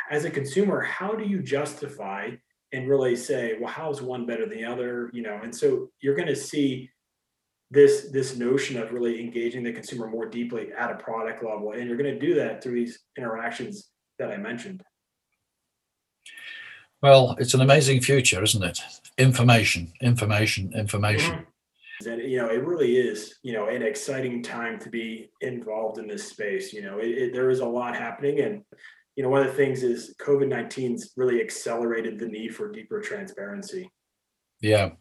As 0.10 0.26
a 0.26 0.32
consumer, 0.32 0.80
how 0.80 1.12
do 1.12 1.26
you 1.26 1.44
justify 1.44 2.32
and 2.72 2.88
really 2.88 3.16
say, 3.16 3.58
well, 3.60 3.70
how's 3.70 4.02
one 4.02 4.26
better 4.26 4.48
than 4.48 4.58
the 4.58 4.64
other? 4.64 5.12
You 5.14 5.22
know, 5.22 5.42
and 5.44 5.54
so 5.54 5.90
you're 6.00 6.16
going 6.16 6.30
to 6.30 6.36
see 6.36 6.90
this 7.70 8.10
this 8.12 8.38
notion 8.38 8.82
of 8.82 8.94
really 8.94 9.20
engaging 9.20 9.62
the 9.62 9.74
consumer 9.74 10.08
more 10.08 10.26
deeply 10.26 10.72
at 10.72 10.90
a 10.90 10.96
product 10.96 11.44
level, 11.44 11.74
and 11.74 11.88
you're 11.88 11.98
going 11.98 12.14
to 12.14 12.20
do 12.28 12.34
that 12.36 12.64
through 12.64 12.76
these 12.76 13.00
interactions 13.18 13.90
that 14.20 14.32
I 14.32 14.38
mentioned. 14.38 14.82
Well, 17.02 17.36
it's 17.40 17.54
an 17.54 17.62
amazing 17.62 18.02
future, 18.02 18.44
isn't 18.44 18.64
it? 18.64 18.80
Information, 19.18 19.94
information, 20.02 20.74
information. 20.74 21.34
Mm-hmm. 21.34 21.44
And 22.06 22.22
you 22.22 22.38
know, 22.38 22.50
it 22.50 22.66
really 22.66 22.98
is, 22.98 23.36
you 23.44 23.54
know, 23.54 23.68
an 23.68 23.82
exciting 23.82 24.42
time 24.42 24.80
to 24.80 24.90
be 24.90 25.30
involved 25.42 25.98
in 25.98 26.08
this 26.08 26.28
space. 26.28 26.72
You 26.74 26.82
know, 26.82 27.00
it, 27.00 27.10
it, 27.10 27.34
there 27.34 27.50
is 27.50 27.60
a 27.60 27.66
lot 27.66 27.96
happening, 27.96 28.40
and 28.40 28.64
you 29.16 29.24
know, 29.24 29.30
one 29.30 29.42
of 29.42 29.48
the 29.48 29.54
things 29.54 29.84
is 29.84 30.16
COVID 30.22 30.48
19's 30.48 31.12
really 31.18 31.42
accelerated 31.42 32.20
the 32.20 32.28
need 32.28 32.56
for 32.56 32.72
deeper 32.72 33.02
transparency. 33.02 33.90
Yeah. 34.62 34.92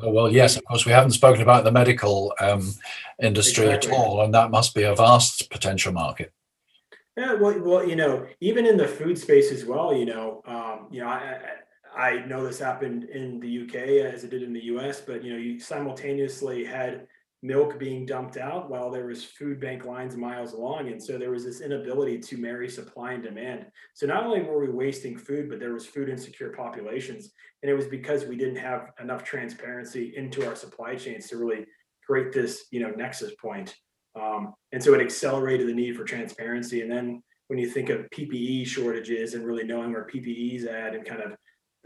Oh, 0.00 0.10
well, 0.10 0.32
yes, 0.32 0.56
of 0.56 0.64
course, 0.64 0.86
we 0.86 0.92
haven't 0.92 1.10
spoken 1.10 1.42
about 1.42 1.64
the 1.64 1.72
medical 1.72 2.32
um, 2.40 2.72
industry 3.20 3.66
exactly. 3.66 3.90
at 3.90 3.96
all, 3.96 4.22
and 4.22 4.32
that 4.34 4.50
must 4.50 4.74
be 4.74 4.84
a 4.84 4.94
vast 4.94 5.50
potential 5.50 5.92
market. 5.92 6.32
Yeah, 7.16 7.34
well, 7.34 7.58
well, 7.60 7.88
you 7.88 7.96
know, 7.96 8.26
even 8.40 8.64
in 8.64 8.76
the 8.76 8.86
food 8.86 9.18
space 9.18 9.50
as 9.50 9.64
well, 9.64 9.92
you 9.92 10.06
know, 10.06 10.40
um, 10.46 10.86
you 10.92 11.00
know, 11.00 11.08
I, 11.08 11.16
I 11.16 11.38
know 12.26 12.44
this 12.44 12.60
happened 12.60 13.04
in 13.04 13.40
the 13.40 13.62
UK 13.62 14.12
as 14.12 14.22
it 14.22 14.30
did 14.30 14.42
in 14.42 14.52
the 14.52 14.64
US, 14.66 15.00
but 15.00 15.24
you 15.24 15.32
know, 15.32 15.38
you 15.38 15.58
simultaneously 15.58 16.64
had 16.64 17.06
milk 17.42 17.78
being 17.78 18.04
dumped 18.04 18.36
out 18.36 18.68
while 18.68 18.90
there 18.90 19.06
was 19.06 19.24
food 19.24 19.60
bank 19.60 19.84
lines 19.84 20.16
miles 20.16 20.54
long, 20.54 20.88
and 20.88 21.02
so 21.02 21.18
there 21.18 21.30
was 21.30 21.44
this 21.44 21.60
inability 21.60 22.18
to 22.18 22.36
marry 22.36 22.68
supply 22.68 23.12
and 23.12 23.22
demand. 23.22 23.66
So 23.94 24.06
not 24.06 24.24
only 24.24 24.42
were 24.42 24.60
we 24.60 24.70
wasting 24.70 25.16
food, 25.16 25.48
but 25.48 25.60
there 25.60 25.72
was 25.72 25.86
food 25.86 26.08
insecure 26.08 26.50
populations, 26.50 27.32
and 27.62 27.70
it 27.70 27.74
was 27.74 27.86
because 27.86 28.26
we 28.26 28.36
didn't 28.36 28.56
have 28.56 28.90
enough 29.00 29.24
transparency 29.24 30.14
into 30.16 30.46
our 30.46 30.56
supply 30.56 30.94
chains 30.94 31.28
to 31.28 31.36
really 31.36 31.64
create 32.06 32.32
this, 32.32 32.66
you 32.70 32.80
know, 32.80 32.90
nexus 32.90 33.34
point. 33.40 33.76
Um, 34.20 34.54
and 34.72 34.82
so 34.82 34.94
it 34.94 35.00
accelerated 35.00 35.68
the 35.68 35.74
need 35.74 35.96
for 35.96 36.04
transparency. 36.04 36.82
And 36.82 36.90
then 36.90 37.22
when 37.48 37.58
you 37.58 37.68
think 37.68 37.88
of 37.88 38.08
PPE 38.10 38.66
shortages 38.66 39.34
and 39.34 39.44
really 39.44 39.64
knowing 39.64 39.92
where 39.92 40.06
PPE 40.06 40.56
is 40.56 40.64
at 40.64 40.94
and 40.94 41.04
kind 41.04 41.22
of 41.22 41.36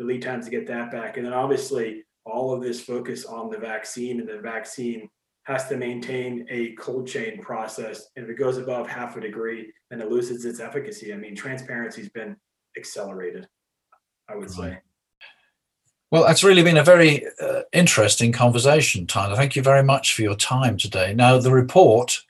the 0.03 0.09
lead 0.09 0.23
times 0.23 0.45
to 0.45 0.51
get 0.51 0.67
that 0.67 0.91
back. 0.91 1.17
And 1.17 1.27
then 1.27 1.33
obviously 1.33 2.05
all 2.25 2.53
of 2.53 2.63
this 2.63 2.81
focus 2.81 3.25
on 3.25 3.51
the 3.51 3.59
vaccine 3.59 4.21
and 4.21 4.29
the 4.29 4.39
vaccine 4.39 5.09
has 5.45 5.69
to 5.69 5.77
maintain 5.77 6.47
a 6.51 6.73
cold 6.73 7.07
chain 7.07 7.41
process. 7.41 8.09
And 8.17 8.25
if 8.25 8.31
it 8.31 8.39
goes 8.39 8.59
above 8.59 8.89
half 8.89 9.17
a 9.17 9.21
degree, 9.21 9.73
then 9.91 10.01
it 10.01 10.11
loses 10.11 10.45
its 10.45 10.61
efficacy. 10.61 11.13
I 11.13 11.17
mean, 11.17 11.35
transparency's 11.35 12.11
been 12.11 12.37
accelerated, 12.77 13.49
I 14.29 14.37
would 14.37 14.51
say. 14.51 14.79
Well, 16.13 16.25
that's 16.27 16.45
really 16.45 16.63
been 16.63 16.77
a 16.77 16.85
very 16.85 17.27
uh, 17.41 17.63
interesting 17.73 18.33
conversation, 18.33 19.07
Tyler. 19.07 19.35
Thank 19.35 19.57
you 19.57 19.63
very 19.63 19.83
much 19.83 20.15
for 20.15 20.23
your 20.23 20.37
time 20.37 20.77
today. 20.77 21.15
Now, 21.15 21.39
the 21.39 21.51
report, 21.51 22.21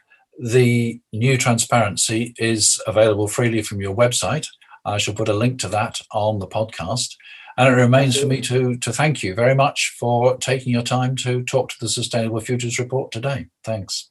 the 0.41 1.01
new 1.13 1.37
transparency, 1.37 2.33
is 2.39 2.81
available 2.87 3.29
freely 3.29 3.61
from 3.61 3.81
your 3.81 3.95
website. 3.95 4.47
I 4.85 4.99
shall 4.99 5.15
put 5.15 5.29
a 5.29 5.35
link 5.35 5.59
to 5.61 5.69
that 5.69 6.01
on 6.13 6.39
the 6.39 6.47
podcast. 6.47 7.17
And 7.57 7.69
it 7.69 7.77
remains 7.77 8.19
for 8.19 8.27
me 8.27 8.41
to, 8.43 8.77
to 8.77 8.93
thank 8.93 9.23
you 9.23 9.35
very 9.35 9.55
much 9.55 9.95
for 9.99 10.37
taking 10.39 10.73
your 10.73 10.83
time 10.83 11.17
to 11.17 11.43
talk 11.45 11.71
to 11.71 11.77
the 11.81 11.89
Sustainable 11.89 12.41
Futures 12.41 12.79
Report 12.79 13.13
today. 13.13 13.49
Thanks. 13.63 14.11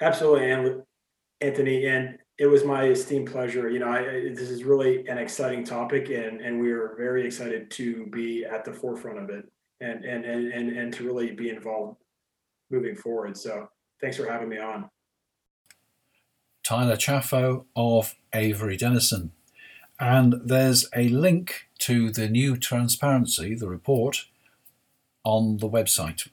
Absolutely, 0.00 0.50
Anthony. 1.40 1.86
And 1.86 2.18
it 2.40 2.46
was 2.46 2.64
my 2.64 2.84
esteemed 2.86 3.30
pleasure. 3.30 3.68
You 3.68 3.80
know, 3.80 3.88
I, 3.88 4.02
this 4.02 4.48
is 4.48 4.64
really 4.64 5.06
an 5.08 5.18
exciting 5.18 5.62
topic, 5.62 6.08
and 6.08 6.40
and 6.40 6.58
we 6.58 6.72
are 6.72 6.94
very 6.96 7.26
excited 7.26 7.70
to 7.72 8.06
be 8.06 8.46
at 8.46 8.64
the 8.64 8.72
forefront 8.72 9.18
of 9.18 9.28
it, 9.28 9.44
and 9.80 10.04
and 10.06 10.24
and 10.24 10.50
and, 10.50 10.76
and 10.76 10.94
to 10.94 11.04
really 11.04 11.32
be 11.32 11.50
involved 11.50 11.98
moving 12.70 12.96
forward. 12.96 13.36
So, 13.36 13.68
thanks 14.00 14.16
for 14.16 14.26
having 14.26 14.48
me 14.48 14.56
on. 14.56 14.88
Tyler 16.64 16.96
Chaffo 16.96 17.66
of 17.76 18.14
Avery 18.32 18.78
Dennison, 18.78 19.32
and 19.98 20.40
there's 20.42 20.88
a 20.96 21.08
link 21.10 21.68
to 21.80 22.10
the 22.10 22.28
new 22.28 22.56
transparency, 22.56 23.54
the 23.54 23.68
report, 23.68 24.26
on 25.24 25.58
the 25.58 25.68
website. 25.68 26.28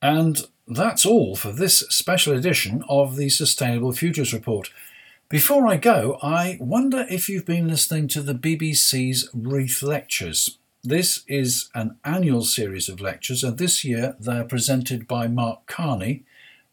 And 0.00 0.46
that's 0.66 1.04
all 1.04 1.36
for 1.36 1.52
this 1.52 1.80
special 1.90 2.34
edition 2.34 2.84
of 2.88 3.16
the 3.16 3.28
Sustainable 3.28 3.92
Futures 3.92 4.32
Report. 4.32 4.70
Before 5.28 5.66
I 5.66 5.76
go, 5.76 6.18
I 6.22 6.58
wonder 6.60 7.06
if 7.08 7.28
you've 7.28 7.46
been 7.46 7.68
listening 7.68 8.08
to 8.08 8.20
the 8.20 8.34
BBC's 8.34 9.30
Reith 9.32 9.82
Lectures. 9.82 10.58
This 10.84 11.24
is 11.28 11.70
an 11.74 11.96
annual 12.04 12.42
series 12.42 12.88
of 12.88 13.00
lectures, 13.00 13.44
and 13.44 13.56
this 13.56 13.84
year 13.84 14.16
they're 14.18 14.44
presented 14.44 15.06
by 15.06 15.28
Mark 15.28 15.66
Carney, 15.66 16.24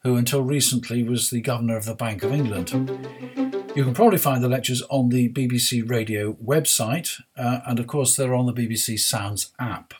who 0.03 0.15
until 0.15 0.41
recently 0.41 1.03
was 1.03 1.29
the 1.29 1.41
Governor 1.41 1.77
of 1.77 1.85
the 1.85 1.93
Bank 1.93 2.23
of 2.23 2.33
England. 2.33 3.58
You 3.75 3.83
can 3.83 3.93
probably 3.93 4.17
find 4.17 4.43
the 4.43 4.49
lectures 4.49 4.81
on 4.89 5.09
the 5.09 5.29
BBC 5.29 5.87
Radio 5.87 6.33
website, 6.33 7.21
uh, 7.37 7.59
and 7.67 7.79
of 7.79 7.85
course, 7.85 8.15
they're 8.15 8.33
on 8.33 8.47
the 8.47 8.53
BBC 8.53 8.99
Sounds 8.99 9.51
app. 9.59 9.93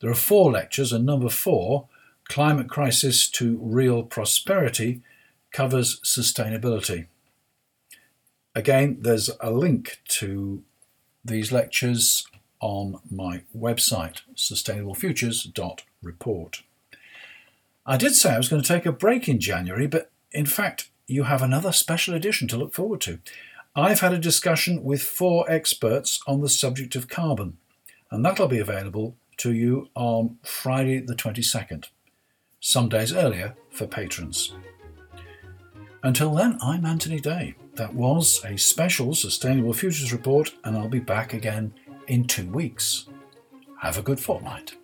There 0.00 0.10
are 0.10 0.14
four 0.14 0.52
lectures, 0.52 0.92
and 0.92 1.06
number 1.06 1.30
four, 1.30 1.88
Climate 2.28 2.68
Crisis 2.68 3.30
to 3.30 3.58
Real 3.62 4.02
Prosperity, 4.02 5.00
covers 5.52 6.00
sustainability. 6.00 7.06
Again, 8.54 8.98
there's 9.00 9.30
a 9.40 9.50
link 9.50 10.02
to 10.08 10.62
these 11.24 11.50
lectures 11.50 12.26
on 12.60 13.00
my 13.10 13.44
website, 13.56 14.20
sustainablefutures.report. 14.36 16.62
I 17.84 17.96
did 17.96 18.14
say 18.14 18.34
I 18.34 18.36
was 18.36 18.48
going 18.48 18.62
to 18.62 18.68
take 18.68 18.86
a 18.86 18.92
break 18.92 19.28
in 19.28 19.40
January, 19.40 19.86
but 19.86 20.10
in 20.30 20.46
fact, 20.46 20.90
you 21.06 21.24
have 21.24 21.42
another 21.42 21.72
special 21.72 22.14
edition 22.14 22.48
to 22.48 22.56
look 22.56 22.74
forward 22.74 23.00
to. 23.02 23.18
I've 23.74 24.00
had 24.00 24.12
a 24.12 24.18
discussion 24.18 24.84
with 24.84 25.02
four 25.02 25.50
experts 25.50 26.20
on 26.26 26.40
the 26.40 26.48
subject 26.48 26.94
of 26.94 27.08
carbon, 27.08 27.56
and 28.10 28.24
that'll 28.24 28.48
be 28.48 28.58
available 28.58 29.16
to 29.38 29.52
you 29.52 29.88
on 29.94 30.38
Friday 30.42 31.00
the 31.00 31.14
22nd, 31.14 31.86
some 32.60 32.88
days 32.88 33.12
earlier 33.12 33.54
for 33.70 33.86
patrons. 33.86 34.54
Until 36.02 36.34
then, 36.34 36.58
I'm 36.62 36.84
Anthony 36.84 37.20
Day. 37.20 37.54
That 37.74 37.94
was 37.94 38.44
a 38.44 38.58
special 38.58 39.14
Sustainable 39.14 39.72
Futures 39.72 40.12
report, 40.12 40.52
and 40.64 40.76
I'll 40.76 40.88
be 40.88 41.00
back 41.00 41.32
again 41.32 41.72
in 42.06 42.24
two 42.26 42.48
weeks. 42.50 43.08
Have 43.80 43.98
a 43.98 44.02
good 44.02 44.20
fortnight. 44.20 44.74